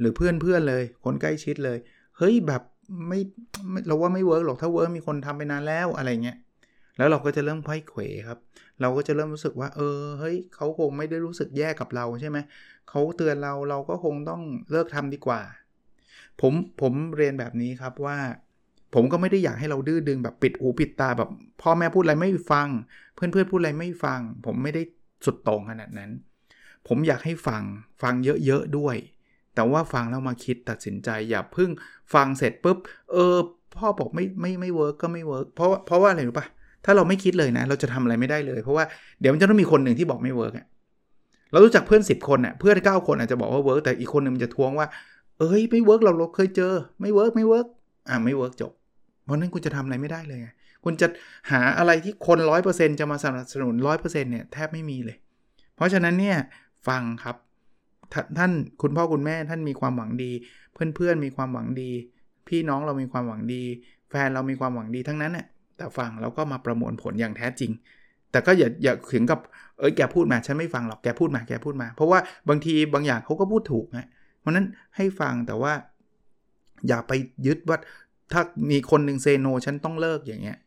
[0.00, 1.78] หรือเพื่อนเพื่อนเลย คนใกล้ชิดเลย
[2.18, 2.62] เฮ้ยแบบ
[3.08, 3.20] ไม่
[3.86, 6.38] เราว่าไม่ work หรอกถ้า work มีคนทำไปนานแล้วอะไรเงี้ย
[6.98, 8.38] แล้วเราก็จะเริ่มไขว้เขวครับ
[8.80, 12.38] เราก็จะเริ่มรู้สึกว่า เออเฮ้ยเขาคงไม่ได้รู้สึกแย่กับเราใช่ไหม
[12.88, 15.40] เขาเตือนเราเราก็คงต้องเลิกทำดีกว่า
[16.40, 18.18] ผมผมเรียนแบบนี้ครับว่า
[18.94, 21.30] ผมก็ไม่ได้อยากให้เราดื้อดึงแบบปิดหูปิดตาแบบ
[21.62, 22.68] พ่อแม่พูดอะไรไม่ฟัง
[23.14, 24.82] เพื่อนเพื่อนพูดอะไรไม่ฟัง ผมไม่ได้
[25.24, 26.10] สุดโต่งขนาดนั้น
[26.88, 27.62] ผมอยากให้ฟัง
[28.02, 28.14] ฟัง
[28.46, 28.96] เยอะๆด้วย
[29.54, 31.70] แต่ว่าฟังแล้วมาคิดตัดสินใจอย่าพึ่ง
[32.14, 32.78] ฟังเสร็จปุ๊บ
[33.12, 33.36] เออ
[33.76, 36.46] พ่อบอกไม่ไม่ไม่ work ก็ไม่ work เพราะเพราะว่าอะไรรู้ปะ
[36.84, 38.84] ถ้าเราไม่คิดเลยนะ เราจะทำอะไรไม่ได้เลย เพราะว่า
[39.20, 40.66] เดี๋ยวมันจะต้องมีคนหนึ่งที่บอกไม่ work อะ
[41.52, 44.86] เรารู้จักเพื่อน 10 คนอะเพื่อน9คนอาจจะบอกว่า work แต่อีกคนหนึ่งมันจะท้วงว่า
[45.38, 47.66] เอ้ยไม่ work เราเราเคยเจอ ไม่ work ไม่ work
[48.08, 48.72] อ่าไม่ work จบ
[49.24, 50.40] เพราะนั้นคุณจะทำอะไรไม่ได้เลย
[50.84, 51.06] คุณจะ
[51.50, 55.16] หาอะไรที่คนร้อยเปอร์เซ็นต์จะมาสนับสนุนร้อยเปอร์เซ็นต์เนี่ยแทบไม่มีเลย
[55.76, 56.36] เพราะฉะนั้นเนี่ย
[56.88, 57.36] ฟังครับ
[58.38, 60.32] ท่านคุณพ่อคุณแม่ท่านมีความหวังดี
[60.72, 61.90] เพื่อนๆมีความหวังดี
[62.48, 63.62] พี่น้องเรามีความหวังดี
[64.10, 65.46] แฟนเรามีความหวังดีทั้งนั้นเนี่ย
[65.78, 67.70] แต่ฟังแล้วก็มาประมวลผลอย่างแท้จริง
[68.30, 69.40] แต่ก็อย่าอย่าถึงกับ
[69.78, 74.06] เอ้ยแกพูดมาฉันไม่ฟังหรอกแกพูดมาแกพูดมา เพราะว่าบางทีบางอย่างเขาก็พูดถูกนะ
[74.40, 75.72] เพราะนั้นให้ฟังแต่ว่า
[76.88, 77.12] อย่าไป
[77.46, 77.78] ยึดว่า
[78.32, 80.58] ถ้ามีคนหนึ่ง say no ฉันต้องเลิกอย่างเงี้ย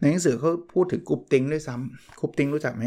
[0.00, 2.82] ในหนังสือเขาพูดถึง groupthink ด้วยซ้ำ groupthink รู้จักไหม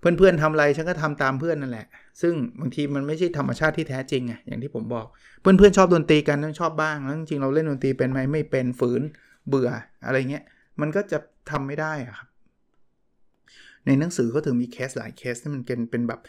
[0.00, 1.86] เพื่อนๆทำอะไรฉันก็ทำตามเพื่อนนั่นแหละ
[2.20, 5.06] ซึ่งบางทีมันไม่ใช่ธรรมชาติที่แท้จริงไงอย่างที่ผมบอก
[5.40, 9.02] เพื่อนๆชอบดนตรีกันต้องชอบบ้างแล้วจริงๆเราเล่นดนตรีเป็นไหมไม่เป็นฝืน
[9.48, 9.70] เบื่อ
[10.04, 10.44] อะไรเงี้ย
[10.80, 11.18] มันก็จะ
[11.50, 12.28] ทำไม่ได้อะครับ
[13.86, 16.20] ในหนังสือเขาถึงมีเคสหลายเคสที่มันเป็นเป็นแบบ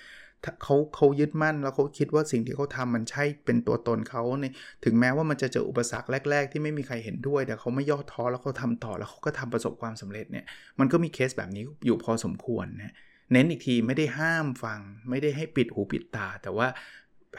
[0.64, 4.46] เขาเขายึดมั่นแล้วเขาคิดว่าสิ่งที่เขาทามันใช่เป็นตัวตนเขาใน
[4.86, 10.46] ถึงแม้ว่ามันจะเจออุปสรรคแรก ๆ ที่ไม่มีใครเห็นด้วย แต่เขาไม่ย่อท้อแล้วเขาทาต่อแล้วเขาก็ทำประสบความสำเร็จเนี่ย
[10.80, 12.94] มันก็มีเคสแบบนี้อยู่พอสมควรนะ
[13.32, 16.68] เน้นอีกทีไม่ได้ห้ามฟัง ไม่ได้ให้ปิดหูปิดตา แต่ว่า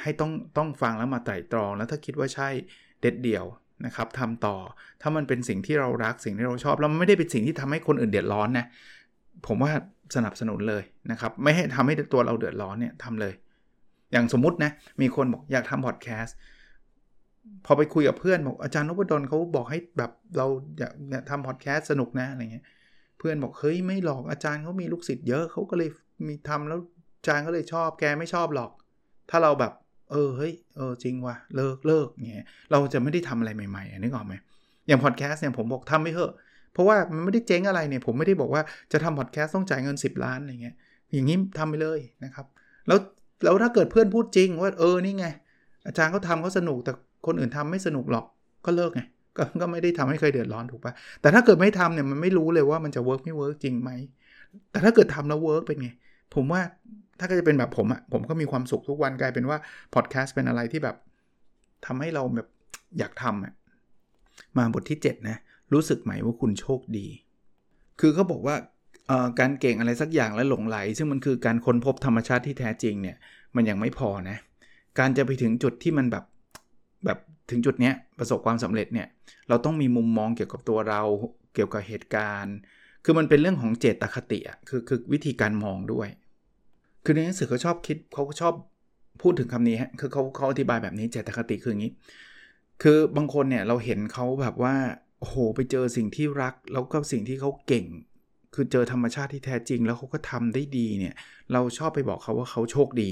[0.02, 2.48] ให้ต้องต้องฟังแล้วมาไตร่ตรอง แล้วถ้าคิดว่าใช่
[3.00, 3.44] เด็ดเดี่ยว
[3.86, 4.56] นะครับทำต่อ
[5.02, 8.66] ถ้ามันเป็นสิ่งที่เรารักสิ่งที่เราชอบแล้วมันไม่ได้เป็นสิ่งที่ทำให้คนอื่นเดือดร้อนนะ
[9.46, 9.70] ผมว่า
[10.16, 13.34] สนับสนุนเลยนะครับ ไม่ให้ทำให้ตัวเราเดือดร้อนเนี่ยทำเลย
[14.12, 16.36] อย่างสมมุตินะมีคนบอกอยากทำพอดแคสต์
[17.66, 20.46] พอไปคุยกับเพื่อนบอกอาจารย์นพดลเขาบอกให้แบบเรา
[20.78, 20.92] อยาก
[21.30, 22.64] ทำพอดแคสต์สนุกนะอะไรเงี้ย
[23.18, 25.90] เพื่อนบอกเฮ้ยไม่หลอกอาจารย์เขามีลูกศิษย์เยอะเขาก็เลย
[26.26, 26.78] มีทำแล้ว
[27.18, 28.70] อาจารย์ก็เลยชอบแกไม่ชอบหรอก
[29.30, 29.72] ถ้าเราแบบ
[30.10, 34.34] เออเฮ้ยเออจริงว่ะเลิกเลิกเงี้ยเราจะไม่ได้ทำอะไรใหม่ๆนึกออกไหม
[34.88, 36.32] อย่างพอดแคสต์เนี่ยผมบอกทำไปเถอะ
[36.72, 40.74] เพราะว่ามันไม่ได้เจ๊งอะไรเนี่ยผมไม่ได้บอกว่าจะทำพอดแคสต์ต้องจ่ายเงิน 10 ล้านอะไรเงี้ย
[41.12, 42.46] อย่างนี้ทำไปเลยนะครับ
[42.86, 42.98] แล้ว
[43.44, 45.26] แล้วถ้าเกิดเพื่อนพูดจริงว่าเออนี่ไง
[45.86, 46.92] อาจารย์เขาทำเขาสนุกแต่
[47.26, 48.24] คนอื่นทำไม่สนุกหรอก
[48.66, 49.02] ก็เลิกไง
[49.36, 53.90] ก็ก็ไม่ได้ทำให้ใครเดือดร้อนถูกปะแต่ถ้าเกิดไม่ทำเนี่ยมันไม่รู้เลยว่ามันจะ work ไม่ work จริงไหม
[54.70, 55.88] แต่ถ้าเกิดทำแล้ว work เป็นไง
[56.34, 56.60] ผมว่า
[57.18, 59.58] ถ้าก็จะเป็นแบบผมอะ่ะผมก็มีความสุขทุกวันกลายเป็นว่า
[59.94, 60.96] พอดแคสต์เป็นอะไรที่แบบ
[61.86, 62.48] ทำให้เราแบบ
[62.98, 63.52] อยากทำอะ
[64.56, 65.36] มาบทที่ 7 นะ
[65.72, 67.06] รู้สึกไหมว่าคุณโชคดี
[68.00, 68.56] คือเขาบอกว่า
[69.40, 73.16] การเก่งอะไรสักอย่างและหลงไหล ซึ่งมันคือการค้นพบธรรมชาติที่แท้จริงเนี่ย
[73.56, 74.36] มันยังไม่พอนะ
[74.98, 76.24] การจะไปถึงจุดที่มันแบบ
[77.04, 77.18] แบบ
[77.50, 79.08] ถึงจุดเนี้ยประสบความสำเร็จเนี่ย
[79.48, 81.02] เราต้องมีมุมมองเกี่ยวกับตัวเรา
[81.54, 82.56] เกี่ยวกับเหตุการณ์
[83.04, 86.08] คือมันเป็นเรื่องของเจตคติอะคือคือวิธีการมองด้วย
[87.10, 88.54] คือในหนังสือเขาชอบคิดเขาชอบ
[89.22, 91.92] พูดถึงคำนี้ฮะคือเขาเขาอธิบายแบบนี้เจตคติคืออย่างนี้
[92.82, 94.74] คือบางคนเนี่ยเราเห็นเขาแบบว่า
[95.18, 97.86] โอ้โหไปเจอสิ่งที่รัก แล้วก็สิ่งที่เขาเก่ง
[98.54, 101.14] คือเจอธรรมชาติที่แท้จริง แล้วเขาก็ทำได้ดีเนี่ย
[101.52, 103.10] เราชอบไปบอกเขาว่าเขาโชคดี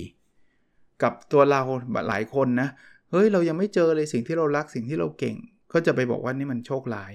[1.03, 1.63] กับตัวเรา
[2.09, 2.69] หลายคนนะ
[3.11, 5.37] เฮ้ยเรายังไม่เจอเลยสิ่งที่เรารักสิ่งที่เราเก่ง
[5.73, 7.13] ก็จะไปบอกว่านี่มันโชคร้าย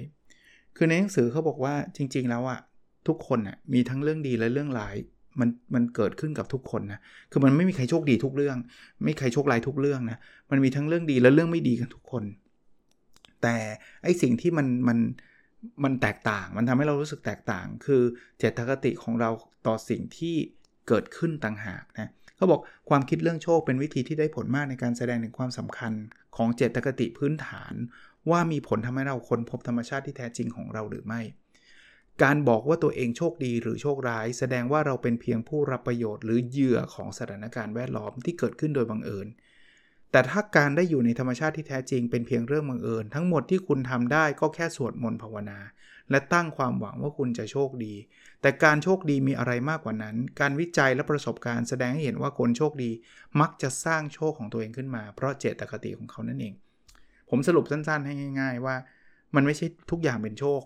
[0.76, 2.60] คือในหนังสือเขาบอกว่าจริง ๆ แล้วอะ
[3.08, 4.96] ทุกคนอะมีทั้งเรื่องดีและเรื่องร้าย
[5.40, 7.00] มันมันเกิดขึ้นกับทุกคนนะ
[7.32, 8.58] คือมันไม่มีใครโชคดีทุกเรื่อง
[9.04, 10.18] ไม่ใครโชคร้ายทุกเรื่องนะ
[10.52, 12.24] มันมีทั้งเรื่องดีและเรื่องไม่ดีกันทุกคน
[13.42, 13.56] แต่
[14.04, 14.98] ไอสิ่งที่มันมัน
[15.84, 18.02] มันแตกต่าง มันทำให้เรารู้สึกแตกต่าง คือ
[18.38, 19.30] เจตคติของเรา
[19.68, 20.36] ต่อสิ่งที่
[20.88, 25.94] เกิดขึ้นต่างหากนะเขาบอกความคิดเรื่องโชคเป็นวิธีที่ได้ผลมากในการแสดงถึงความสำคัญ
[26.36, 27.74] ของเจตคติพื้นฐาน
[28.30, 31.22] ว่ามีผลทำให้เราค้นพบธรรมชาติที่แท้จริงของเราหรือไม่
[32.24, 39.28] การบอกว่าตัวเองโชคดีหรือโชคร้าย แสดงว่าเราเป็นเพียงผู้รับประโยชน์หรือเหยื่อของสถานการณ์แวดล้อมที่เกิดขึ้นโดยบังเอิญ
[40.12, 45.60] แต่ถ้าการได้อยู่ในธรรมชาติที่แท้จริงเป็นเพียงเรื่องบังเอิญ ทั้งหมดที่คุณทำได้ก็แค่สวดมนต์ภาวนา
[46.12, 47.94] และตั้งความหวังว่าคุณจะโชคดี
[48.42, 52.92] แต่การโชคดีมีอะไรมากกว่านั้น การวิจัยและประสบการณ์แสดงให้เห็นว่าคนโชคดี
[53.42, 56.54] มักจะสร้างโชคของตัวเองขึ้นมา เพราะเจตคติของเขานั่นเอง
[57.30, 58.76] ผมสรุปสั้นๆให้ง่าย ๆ ว่า
[59.36, 60.62] มันไม่ใช่ทุกอย่างเป็นโชค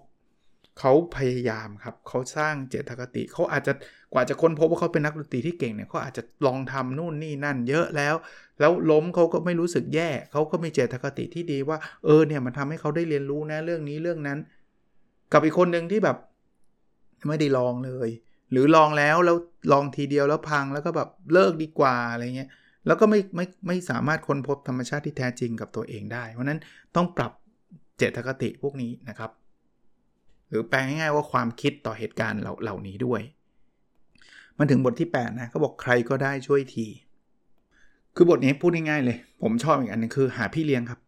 [0.79, 3.73] เขาพยายามครับเขาสร้างเจตคติเขาอาจจะ
[4.13, 8.15] กว่าจะค้นพบว่าเขาเป็นนักดนตรีที่เก่งเนี่ยเขาอาจจะลองทำนู่นนี่นั่นเยอะแล้ว
[8.59, 14.39] แล้วล้มเขาก็ไม่รู้สึกแย่เขาก็มีเจตคติที่ดีว่า เออเนี่ยมันทำให้เขาได้เรียนรู้นะเรื่องนี้เรื่องนั้น
[15.33, 16.17] กับอีกคนหนึ่งที่แบบ
[17.27, 18.09] ไม่ได้ลองเลย
[18.51, 19.37] หรือลองแล้วแล้ว
[19.71, 22.49] ลองทีเดียวแล้วพังแล้วก็แบบเลิกดีกว่าอะไรเงี้ย
[22.87, 26.59] แล้วก็ไม่ไม่ไม่สามารถค้นพบธรรมชาติที่แท้จริงกับตัวเองได้ เพราะนั้น
[26.95, 27.31] ต้องปรับ
[27.97, 29.31] เจตคติพวกนี้นะครับ
[30.55, 33.21] รือแปลง่ายๆว่าความคิดต่อเหตุการณ์เหล่านี้ด้วย
[34.57, 36.87] มันถึงบทที่ 8 นะเขาบอกใครก็ได้ช่วยที
[38.15, 40.99] คือบทนี้พูดง่ายๆเลย ผมชอบอีกอันนึงคือหาพี่เลี้ยงครับ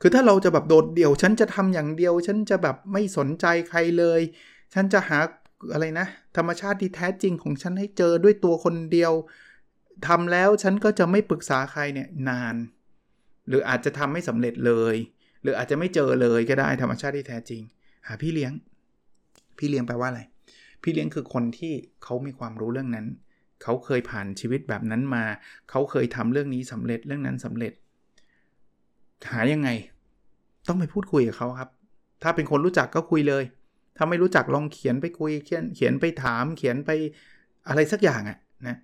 [0.00, 4.20] คือถ้าเราจะแบบโดดเดี่ยว ฉันจะทำอย่างเดียว ฉันจะแบบไม่สนใจใครเลย
[4.74, 5.18] ฉันจะหา
[5.72, 9.12] อะไรนะ ธรรมชาติที่แท้จริงของฉันให้เจอด้วยตัวคนเดียว
[10.06, 12.56] ทำแล้วฉันก็จะไม่ปรึกษาใครเนี่ยนาน
[13.48, 14.96] หรืออาจจะทำไม่สำเร็จเลย
[15.42, 17.62] หรืออาจจะไม่เจอเลยก็ได้ธรรมชาติที่แท้จริง
[18.06, 18.52] หาพี่เลี้ยง
[19.58, 20.22] พี่เลี้ยงแปลว่าอะไร
[20.82, 21.72] พี่เลี้ยงคือคนที่
[22.04, 23.06] เขามีความรู้เรื่องนั้น
[23.62, 25.24] เขาเคยผ่านชีวิตแบบนั้นมา
[25.70, 27.72] เขาเคยทำเรื่องนี้สำเร็จเรื่องนั้นสำเร็จ
[29.30, 29.68] หายังไง
[30.68, 31.70] ต้องไปพูดคุยกับเขาครับ
[32.22, 33.44] ถ้าเป็นคนรู้จักก็คุยเลย
[33.96, 36.90] ถ้าไม่รู้จักลองเขียนไปคุยเขียนเขียนไปถาม เขียนไป
[37.68, 38.76] อะไรสักอย่างอะนะ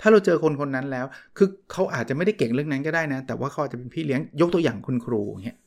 [0.00, 1.06] ถ้าเราเจอคนคนนั้นแล้ว
[1.36, 5.58] คือเขาอาจจะไม่ได้เก่งเรื่องนั้นก็ได้นะ แต่ว่าเขาจะเป็นพี่เลี้ยง ยกตัวอย่างคุณครูเงี้ย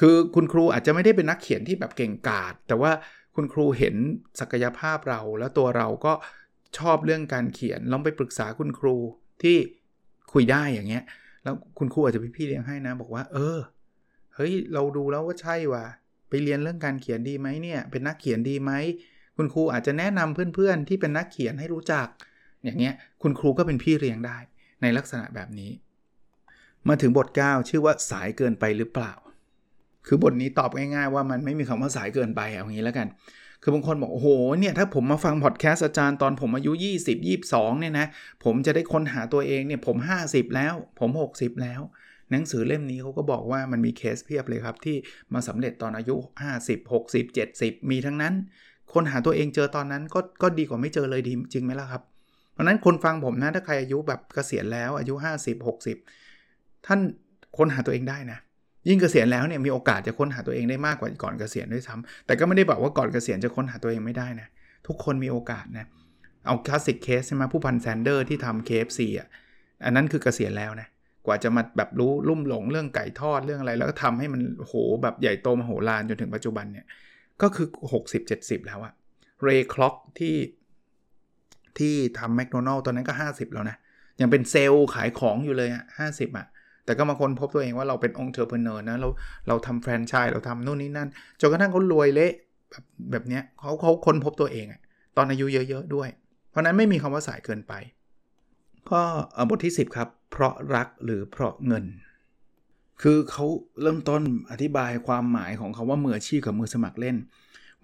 [0.00, 2.92] คือคุณครูอาจจะไม่ได้เป็นนักเขียนที่แบบเก่งกาจแต่ว่า
[3.34, 3.94] คุณครูเห็น
[4.40, 6.12] ศักยภาพเรา แล้วตัวเราก็
[6.78, 8.96] ชอบเรื่องการเขียนลองไปปรึกษาคุณครู
[9.42, 9.56] ที่
[10.32, 11.04] คุยได้อย่างเงี้ย
[11.42, 13.58] แล้วคุณครูอาจจะเป็นพี่เลี้ยงให้นะ บอกว่า เออ
[14.34, 15.84] เฮ้ยเราดูแล้วว่าใช่ว่ะ
[16.28, 18.72] ไปเรียนเรื่องการเขียนดีไหมเนี่ย เป็นนักเขียนดีไหม
[19.36, 22.06] คุณครูอาจจะแนะนำเพื่อนๆ ที่เป็นนักเขียนให้รู้จัก
[22.64, 24.38] อย่างเงี้ยคุณครูก็เป็นพี่เลี้ยงได้
[24.82, 25.70] ในลักษณะแบบนี้
[26.88, 29.12] มาถึงบท 9 ชื่อว่าสายเกินไปหรือเปล่า
[30.06, 33.08] คือบทนี้ตอบง่ายๆ ว่ามันไม่มีคำว่าสายเกินไปเอางี้แล้วกัน
[33.62, 36.72] คือบางคนบอกโอ้โหเนี่ยถ้าผมมาฟังพอดแคสต์อาจารย์ตอนผมอายุ
[37.04, 37.16] 20
[37.48, 38.06] 22เนี่ยนะ
[38.44, 41.80] ผมจะได้ค้นหาตัวเองเนี่ยผม 50 แล้ว ผม 60 แล้ว
[42.30, 44.96] หนังสือเล่มนี้เขาก็บอกว่ามันมีเคสเพียบเลยครับ ที่
[45.34, 46.14] มาสำเร็จตอนอายุ
[46.56, 47.24] 50 60
[47.56, 48.34] 70 มีทั้งนั้น
[48.92, 52.02] คนหาตัวเองเจอตอนนั้นก็ก็ดีกว่าไม่เจอเลยดีจริงไหมล่ะครับ
[52.52, 55.66] เพราะนั้นคนฟังผมนะถ้าใครอายุแบบเกษียณแล้วอายุ 50
[56.22, 57.00] 60 ท่าน
[57.56, 58.38] ค้นหาตัวเองได้นะ
[58.88, 64.48] ยิ่งเกษียณแล้วเนี่ยมีโอกาสจะค้นหาตัวเองได้มากกว่าก่อนเกษียณด้วยซ้ำแต่ก็ไม่ได้บอกว่าก่อนเกษียณจะค้นหาตัวเองไม่ได้นะ
[64.86, 65.86] ทุกคนมีโอกาสนะ
[66.46, 69.28] เอา classic case ใช่ไหมผู้พันแซนเดอร์ที่ทำ KFC อะ
[69.84, 70.88] อันนั้นคือเกษียณแล้วนะ
[71.26, 76.86] กว่าจะมาแบบรู้ลุ่มหลงเรื่องไก่ทอดเรื่องอะไร แล้วก็ทำให้มันโหแบบใหญ่โตมโหฬารจนถึงปัจจุบันเนี่ย
[77.42, 77.66] ก็คือ
[78.18, 78.92] 60-70 แล้วอะ
[79.42, 80.36] Ray Kroc ที่
[81.78, 83.76] ที่ทำแมคโดนัลล์ตอนนั้นก็ 50 แล้วนะ
[84.20, 86.46] ยังเป็นเซลล์ขายของอยู่เลยอะห้าสิบอะ
[86.84, 89.08] แต่ก็มาค้นพบตัวเองว่าเราเป็น entrepreneur นะเรา
[89.48, 91.08] เราทำแฟรนไชส์เราทำนู่นนี่นั่น
[91.40, 92.32] จนกระทั่งเขารวยเละ
[92.70, 94.80] แบบแบบเนี้ยเขาเขาคนพบตัวเองอะ
[95.16, 96.08] ตอนอายุเยอะๆด้วย
[96.50, 97.72] เพราะนั้นไม่มีคำว่าสายเกินไป
[98.90, 99.00] ก็
[99.48, 101.84] บทที่ 10 ครับ เพราะรักหรือเพราะเงิน
[103.02, 103.44] คือเขา
[103.82, 107.16] เริ่มต้นอธิบายความหมายของเขาว่ามืออาชีพกับมือสมัครเล่น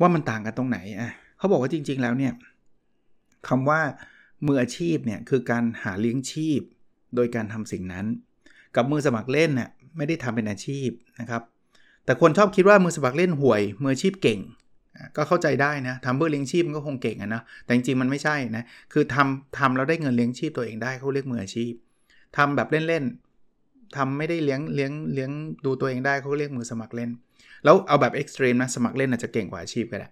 [0.01, 2.33] ว่ามันต่างกันตรงไหนอะเขาบอกว่าจริง ๆ แล้วเนี่ย
[3.49, 3.81] คำว่า
[4.47, 6.61] มืออาชีพเนี่ยคือการหาเลี้ยงชีพ
[7.15, 8.07] โดยการทำสิ่งนั้น
[8.77, 10.89] กับมือสมัครเล่นเนี่ยไม่ได้ทำเป็นอาชีพ
[11.21, 11.43] นะครับ
[12.05, 14.41] แต่คนชอบคิดว่ามือสมัครเล่นห่วย มืออาชีพเก่ง
[15.17, 21.73] ก็เข้าใจได้นะทำเพื่อเลี้ยงชีพมันก็คงเก่งอะนะแต่จริงๆมันไม่ใช่นะคือทำทำแล้วได้เงินเลี้ยงชีพตัวเองได้เขาเรียกมืออาชีพ
[22.37, 25.31] ทำแบบเล่นๆทำไม่ได้เลี้ยงเลี้ยงเลี้ยง
[25.65, 27.11] ดูตัวเองได้เขาเรียกมือสมัครเล่น
[27.65, 30.09] แล้วเอาแบบ extreme นะสมัครเล่นอาจจะเก่งกว่าอาชีพก็ได้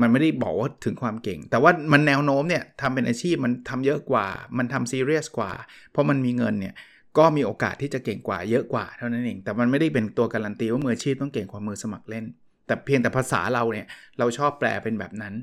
[0.00, 4.26] มันไม่ได้บอกว่าถึงความเก่ง แต่ว่ามันแนวโน้มเนี่ยทำเป็นอาชีพมันทำเยอะกว่า
[4.58, 5.52] มันทำซีเรียสกว่า
[5.90, 6.74] เพราะมันมีเงินเนี่ย
[7.18, 12.24] ก็มีโอกาสที่จะเก่งกว่าเยอะกว่าเท่านั้นเอง แต่มันไม่ได้เป็นตัวการันตีว่ามืออาชีพต้องเก่งกว่ามือสมัครเล่น
[12.66, 13.86] แต่เพียงแต่ภาษาเราเนี่ย
[14.18, 15.34] เราชอบแปลเป็นแบบนั้น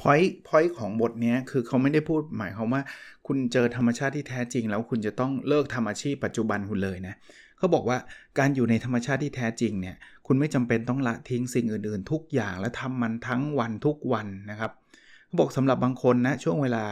[0.00, 2.82] พอยต์พอยต์ของบทนี้คือเขาไม่ได้พูดหมายความว่า
[3.26, 7.14] คุณเจอธรรมชาติที่แท้จริง แล้วคุณจะต้องเลิกทำอาชีพปัจจุบันคุณเลยนะ
[7.58, 7.98] เขาบอกว่า
[8.38, 14.70] การอยู่ในธรรมชาติที่แท้จริงเนี่ยคุณไม่จำเป็นต้องละทิ้งสิ่งอื่น ๆ ทุกอย่างและทำมันทั้งวันทุกวันนะครับ
[15.26, 16.84] เขาบอกสำหรับบางคนนะช่วงเวลา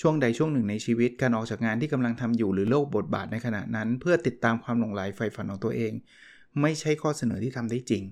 [0.00, 5.92] ช่วงใดช่วงหนึ่งในชีวิตการออกจากงานที่กำลังทำอยู่หรือโลกบทบาทในขณะนั้น เพื่อติดตามความหลงไหลไฟฝันของตัวเอง
[6.60, 8.02] ไม่ใช่ข้อเสนอที่ทำได้จริง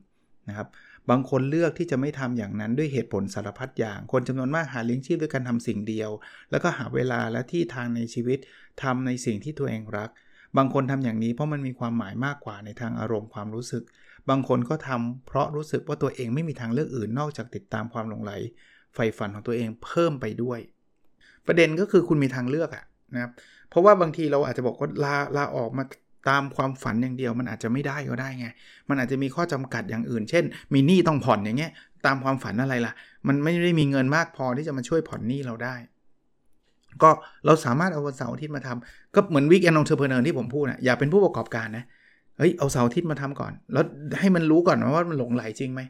[0.49, 0.69] นะครับ
[1.11, 6.11] บางคนเลือกที่จะไม่ทำอย่างนั้นด้วยเหตุผลสารพัดอย่าง คนจำนวนมากหาเลี้ยงชีพด้วยการทำสิ่งเดียว
[6.51, 8.39] แล้วก็หาเวลาและที่ทางในชีวิต
[8.83, 10.11] ทำในสิ่งที่ตัวเองรัก
[10.57, 13.83] บางคนทำอย่างนี้เพราะมันมีความหมายมากกว่าในทางอารมณ์ความรู้สึก
[14.31, 18.33] บางคนก็ทำเพราะรู้สึกว่าตัวเองไม่มีทางเลือกอื่นนอกจากติดตามความหลงไหล
[18.95, 20.61] ใฝ่ฝันของตัวเองเพิ่มไปด้วย
[21.47, 23.31] ประเด็นก็คือคุณมีทางเลือกอะนะครับ
[23.71, 25.85] เพราะว่าบางทีเราอาจจะบอกว่าลาลาออกมา
[26.29, 28.47] ตามความฝันอย่างเดียวมันอาจจะไม่ได้ก็ได้ไง
[28.89, 31.73] มันอาจจะมีข้อจำกัดอย่างอื่น เช่น มีหนี้ต้องผ่อนอย่างเงี้ย
[32.07, 32.93] ตามความฝันอะไรล่ะ
[33.29, 35.75] มันไม่ได้มีเงินมากพอที่จะมาช่วยผ่อนหนี้เราได้
[37.03, 37.11] ก็
[37.47, 41.85] เราสามารถเอาวันเสาร์อาทิตย์มาทำก็เหมือน weekend entrepreneur ที่ผมพูดนะอย่าเป็นผู้ประกอบการนะ
[42.39, 43.85] เฮ้ย เอาเสาร์อาทิตย์มาทำก่อน แล้ว
[44.21, 45.81] ให้มันรู้ก่อนว่ามันหลงไหลจริงไหม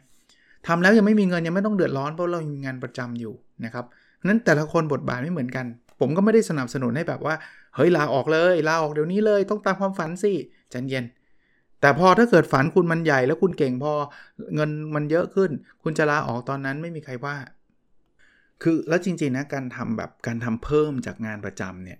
[0.66, 3.84] ทำแล้วยังไม่มีเงินยังไม่ต้องเดือดร้อนเพราะเรามีงานประจำอยู่นะครับ
[4.24, 5.66] นั้นแต่ละคนบทบาทไม่เหมือนกัน
[6.00, 7.34] ผมก็ไม่ได้สนับสนุนให้แบบว่า
[7.76, 10.32] เฮ้ยลาออกเลยลาออกเดี๋ยวนี้เลยต้องตามความฝันสิ
[10.72, 11.04] จันเย็น
[11.80, 13.92] แต่พอถ้าเกิดฝันคุณมันใหญ่แล้วคุณเก่งพอ
[14.54, 15.50] เงินมันเยอะขึ้น
[15.82, 17.36] คุณจะลาออกตอนนั้นไม่มีใครว่า
[18.62, 21.98] คือแล้วจริงๆนะการทำแบบการทำเพิ่มจากงานประจำเนี่ย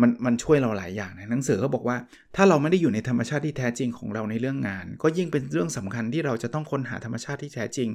[0.00, 1.96] มันมันช่วยเราหลายอย่างนะหนังสือเขาบอกว่า
[2.36, 7.88] ถ้าเราไม่ได้อยู่ในธรรมชาติที่แท้จริงของเราในเรื่องงาน ก็ยิ่งเป็นเรื่องสำคัญที่เราจะต้องค้นหาธรรมชาติที่แท้จริง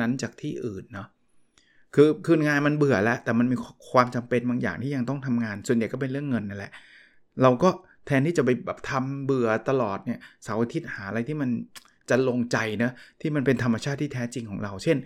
[0.00, 1.08] นั้นจากที่อื่นเนาะ
[1.94, 3.56] คือคืองานมันเบื่อแล้ว แต่มันมี
[3.90, 6.72] ความจำเป็นบางอย่างที่ยังต้องทำงาน ส่วนใหญ่ก็เป็นเรื่องเงินนั่นแหละ
[7.42, 7.68] เราก็
[8.06, 11.50] แทนที่จะไปแบบทำเบื่อตลอดเนี่ยเสาร์อาทิตย์หาอะไรที่มัน
[12.10, 14.96] จะลงใจนะที่มันเป็นธรรมชาติที่แท้จริงของเรา เช่น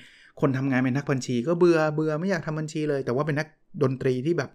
[0.40, 3.48] คนทำงานเป็นนักบัญชี ก็เบื่อเบื่อไม่อยากทำบัญชีเลย แต่ว่าเป็นนัก
[3.83, 4.51] ดนตรีที่แบบ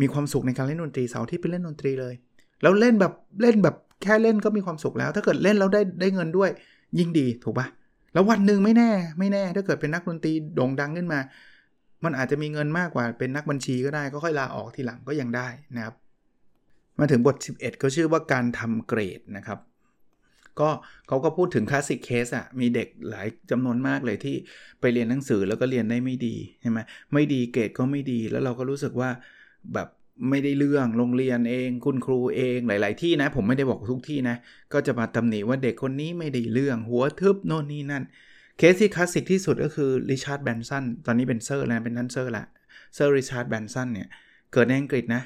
[0.00, 2.14] มีความสุขในการเล่นดนตรีเสาร์ที่ไปเล่นดนตรีเลย
[2.62, 6.50] แล้วเล่นแบบเล่นแบบแค่เล่นก็มีความสุขแล้ว ถ้าเกิดเล่นแล้วได้ได้เงินด้วย
[6.98, 7.66] ยิ่งดีถูกปะ
[8.12, 11.20] แล้ววันหนึ่งไม่แน่ไม่แน่ ถ้าเกิดเป็นนักดนตรีโด่งดังขึ้นมา
[12.04, 15.94] มันอาจจะมีเงินมากกว่าเป็นนักบัญชีก็ได้ก็ค่อยลาออกทีหลังก็ยังได้นะครับ
[16.98, 19.58] มาถึงบท 11ก็ชื่อว่าการทำเกรดนะครับ
[20.60, 20.68] ก็
[21.08, 24.36] เขาก็พูดถึง classic case อะมีเด็กหลายจำนวนมากเลยที่
[24.80, 26.78] ไปเรียนหนังสือแล้วก็เรียนได้ไม่ดีใช่ไหม
[27.12, 29.10] ไม่ดีเกรดก็ไม่ดีแล้วเราก็รู้สึกว่า
[29.74, 29.88] แบบ
[30.28, 34.36] ไม่ได้เรื่องโรงเรียนเอง คุณครูเองหลาย ๆ ที่นะ ผมไม่ได้บอกทุกที่นะ
[34.72, 38.04] ก็จะมาตำหนิว่าเด็กคนนี้ไม่ได้เรื่องหัวทึบโน่นนี่นั่น
[38.58, 42.44] เคสที่คลาสสิกที่สุดก็คือริชาร์ดแบรนสันตอนนี้เป็นเซอร์แล้วเป็นท่านเซอร์ละ
[42.94, 44.08] เซอร์ริชาร์ดแบรนสันเนี่ย
[44.52, 45.22] เกิดในอังกฤษนะ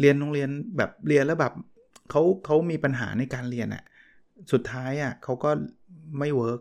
[0.00, 1.52] เรียนโรงเรียนแบบเรียนแล้วแบบ
[2.10, 3.84] เขาเขามีปัญหาในการเรียนอะ
[4.52, 5.50] สุดท้ายอะเขาก็
[6.18, 6.60] ไม่ work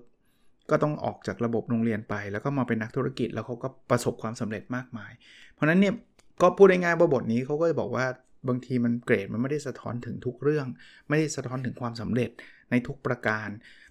[0.70, 5.12] ก็ต้องออกจากระบบโรงเรียนไป แล้วก็มาเป็นนักธุรกิจแล้วเขาก็ประสบความสำเร็จมากมาย
[5.54, 5.94] เพราะนั้นเนี่ย
[6.42, 8.06] ก็พูดง่ายๆว่าบทนี้เขาก็จะบอกว่า
[8.48, 10.68] บางทีมันเกรดมันไม่ได้สะท้อนถึงทุกเรื่อง
[11.10, 12.30] ไม่ได้สะท้อนถึงความสำเร็จ
[12.72, 13.50] ในทุกประการ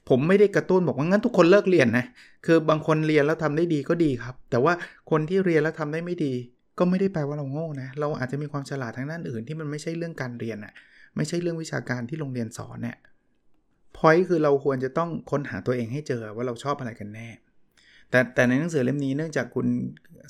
[0.09, 2.07] ผมไม่ได้กระตุ้นบอกว่างั้นทุกคนเลิกเรียนนะ
[2.47, 4.73] คือบางคนเรียนแล้วทำได้ดีก็ดีครับ แต่ว่า
[5.11, 6.33] คนที่เรียนแล้วทำได้ไม่ดี
[6.79, 10.73] ก็ไม่ได้แปลว่าเราโง่นะเราอาจจะมีความฉลาดทางด้านอื่นที่มันไม่ใช่เรื่องการเรียนอะ
[11.17, 12.97] ไม่ใช่เรื่องวิชาการที่โรงเรียนสอนเนี่ย
[13.97, 17.29] พอยคือเราควรจะต้องค้นหาตัวเองให้เจอว่าเราชอบอะไรกันแน่
[18.11, 19.67] แต่แต่ในหนังสือเล่มนี้เนื่องจากคุณ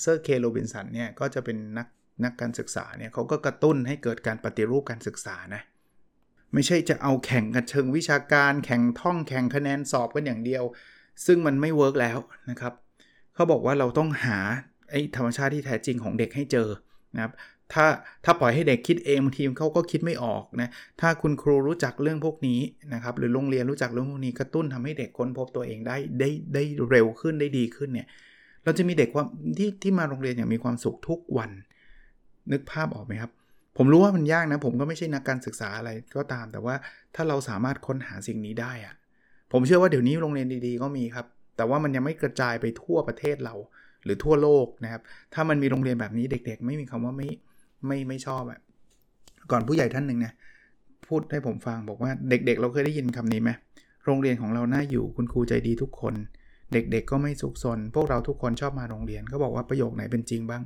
[0.02, 1.86] เซอร์เคนโรบินสันเนี่ยก็จะเป็นนัก
[2.24, 5.62] นักการศึกษาเนี่ยเขาก็กระตุ้นให้เกิดการปฏิรูปการศึกษานะ
[6.54, 10.64] ไม่ใช่จะเอาแข่งกันเชิงวิชาการ แข่งท่องแข่งคะแนนสอบกันอย่างเดียว
[11.26, 12.18] ซึ่งมันไม่ work แล้ว
[12.50, 12.72] นะครับ
[13.34, 14.38] เขาบอกว่าเราต้องหา
[14.90, 16.68] ไอ้ธรรมชาติที่แท้จริงของเด็กให้เจอ
[17.14, 17.32] นะครับ
[17.72, 17.86] ถ้า
[18.24, 20.68] ถ้าปล่อยให้เด็กคิดเองบางทีเขาก็คิดไม่ออกนะ
[21.00, 22.60] ถ้าคุณครูรู้จักเรื่องพวกนี้
[22.94, 28.08] นะครับหรือโรงเรียนรู้จักเรื่องพวกนี้กระตุ้นทำให้เด็กค้นพบตัวเองได้ได้ได้เร็วขึ้นได้ดีขึ้นเนี่ย
[28.64, 29.24] เราจะมีเด็กว่า
[29.58, 31.50] ที่ที่มาโรงเรียนอย่างมีความสุขทุกวัน
[32.52, 33.30] นึกภาพออกไหมครับ
[33.76, 36.74] ผมรู้ว่ามันยากนะ ผมก็ไม่ใช่นักการศึกษาอะไรก็ตาม แต่ว่า
[37.14, 38.94] ถ้าเราสามารถค้นหาสิ่งนี้ได้อะ
[39.52, 41.26] ผมเชื่อว่าเดี๋ยวนี้โรงเรียนดีๆ ก็มีครับ
[41.56, 43.54] แต่ว่ามันยังไม่กระจายไปทั่วประเทศเรา
[44.04, 45.02] หรือทั่วโลกนะครับ
[45.34, 47.28] ถ้ามันมีโรงเรียนแบบนี้เด็ก ๆ ไม่มีคำว่าไม่
[47.86, 48.58] ไม่ไม่ชอบอะ
[49.50, 50.32] ก่อนผู้ใหญ่ท่านหนึ่งนะ
[51.06, 53.50] พูดให้ผมฟังบอกว่าเด็ก ๆ เราเคยได้ยินคำนี้ไหม
[54.04, 56.14] โรงเรียนของเราน่าอยู่คุณครูใจดีทุกคน
[56.72, 60.62] เด็กๆก็ไม่สุขสนพวกเราทุกคนชอบมาโรงเรียนเขาบอกว่าประโยคไหนเป็นจริงบ้าง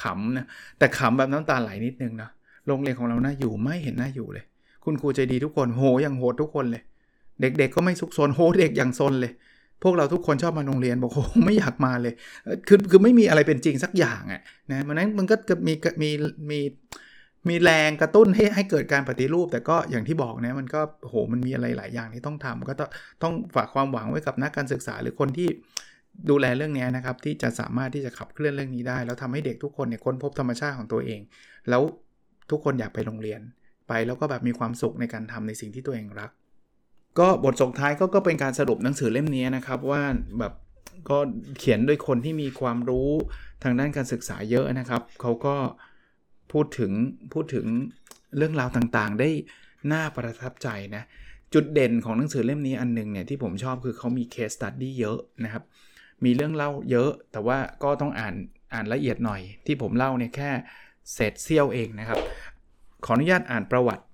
[0.00, 0.46] ขำนะ
[0.78, 2.30] แต่ขำแบบน้ำตาไหลนิดนึงนะ
[2.66, 4.44] โรงเรียนของเราน่าอยู่ไม่เห็นน่าอยู่เลย
[4.84, 6.82] คุณครูใจดีทุกคนโหอย่างโหดทุกคนเลย
[7.40, 9.32] เด็กๆก็ไม่สุขสนโหเด็กอย่างซนเลย
[9.82, 12.14] พวกเราทุกคนชอบมาโรงเรียนบอกโหไม่อยากมาเลย
[12.68, 16.10] คือคือไม่มีอะไรเป็นจริงสักอย่างอะ่ะนะมันนั้นมันก็มีมี
[16.50, 16.60] มี
[17.48, 22.90] มีแรงกระตุ้นให้ให้เกิดการปฏิรูป แต่ก็อย่างที่บอกนะมันก็โหมันมีอะไรหลายอย่างที่ต้องทำก็ต้อง
[23.22, 25.48] ต้องฝากความหวังไว้กับนักการศึกษาหรือคนที่
[26.28, 31.20] ดูแลเรื่องนี้นะครับที่จะสามารถที่จะขับเคลื่อนเรื่องนี้ได้ แล้วทำให้เด็กทุกคนเนี่ยค้นพบธรรมชาติของตัวเอง
[31.68, 31.82] แล้ว
[32.50, 33.40] ทุกคนอยากไปโรงเรียน
[33.88, 36.30] ไปแล้วก็แบบมีความสุขในการทำในสิ่งที่ตัวเองรัก
[37.18, 40.02] ก็บทส่งท้ายก็ก็เป็นการสรุปหนังสือเล่มนี้นะครับว่า
[40.38, 40.52] แบบ
[41.08, 41.18] ก็
[41.58, 43.10] เขียนโดยคนที่มีความรู้
[43.62, 45.54] ทางด้านการศึกษาเยอะนะครับเขาก็
[46.52, 46.92] พูดถึง
[47.32, 47.66] พูดถึง
[48.36, 49.28] เรื่องราวต่างๆ ได้
[49.92, 51.02] น่าประทับใจนะ
[51.54, 55.62] จุดเด่นของหนังสือเล่มนี้อันนึงเนี่ยที่ผมชอบคือเขามี case study เยอะนะครับ
[56.24, 58.34] มีเรื่องเล่าเยอะ แต่ว่าก็ต้องอ่าน
[58.74, 60.50] อ่านละเอียดหน่อย ที่ผมเล่าเนี่ยแค่
[61.12, 62.18] เศษเสี้ยวเองนะครับ
[63.04, 64.04] ขออนุญาตอ่านประวัติ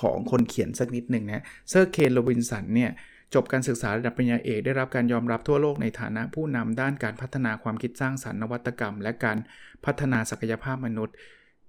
[0.00, 2.90] ของคนเขียนสักนิดหนึ่งนะเซอร์เคนโรบินสันเนี่ย
[3.34, 9.38] จบการศึกษาระดับปริญญาเอกได้รับการยอมรับทั่วโลกในฐานะผู้นำด้านการพัฒนาความคิดสร้างสรรค์นวัตกรรม และการ
[9.84, 11.14] พัฒนาศักยภาพมนุษย์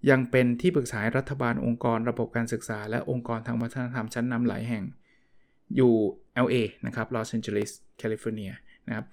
[0.09, 4.83] ยังเป็นที่ปรึกษารัฐบาลองค์กรระบบการศึกษา และองค์กรทางวัฒนธรรมชั้นนำหลายแห่ง
[5.75, 5.93] อยู่
[6.45, 8.51] LA นะครับลอสแอนเจลิสแคลิฟอร์เนีย
[8.87, 9.05] นะครับ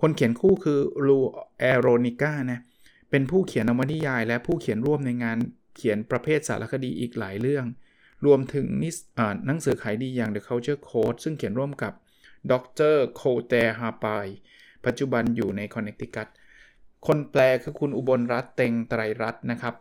[0.00, 2.60] คนเขียนคู่คือลูอาโรนิก้านะ
[3.10, 5.38] เป็นผู้เขียนนวนิยาย และผู้เขียนร่วมในงาน
[5.76, 7.66] เขียนประเภทสารคดีอีกหลายเรื่อง
[8.26, 8.96] รวมถึงนิส
[9.46, 11.92] หนังสือขายดีอย่าง The Culture Code ซึ่งเขียนร่วมกับ
[12.50, 12.52] ด
[12.92, 14.26] รโคเตฮาปาย
[14.86, 16.28] ปัจจุบันอยู่ในคอนเนคติคัต
[17.06, 19.74] คนแปลคือคุณอุบลรัตเต็งไตรรัตน์นะครับ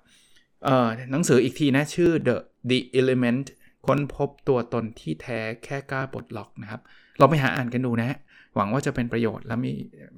[1.12, 2.36] หนังสืออีกทีนะชื่อ The
[2.70, 3.46] The Element
[3.88, 6.82] ค้นพบตัวตนที่แท้แค่กล้าปลดล็อกนะครับ
[7.18, 8.18] เราไปหาอ่านกันดูนะ
[8.56, 9.72] หวังว่าจะเป็นประโยชน์แล้วมี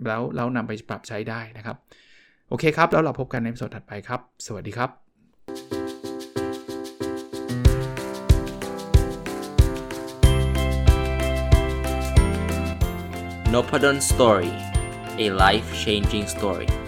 [0.07, 1.77] แล้วเรานำไปปรับใช้ได้นะครับ
[2.49, 4.89] โอเคครับ แล้วเราพบกันในสดถัดไปครับ สวัสดีครับ
[13.53, 14.53] n o p a d o n Story
[15.25, 16.82] a life changing story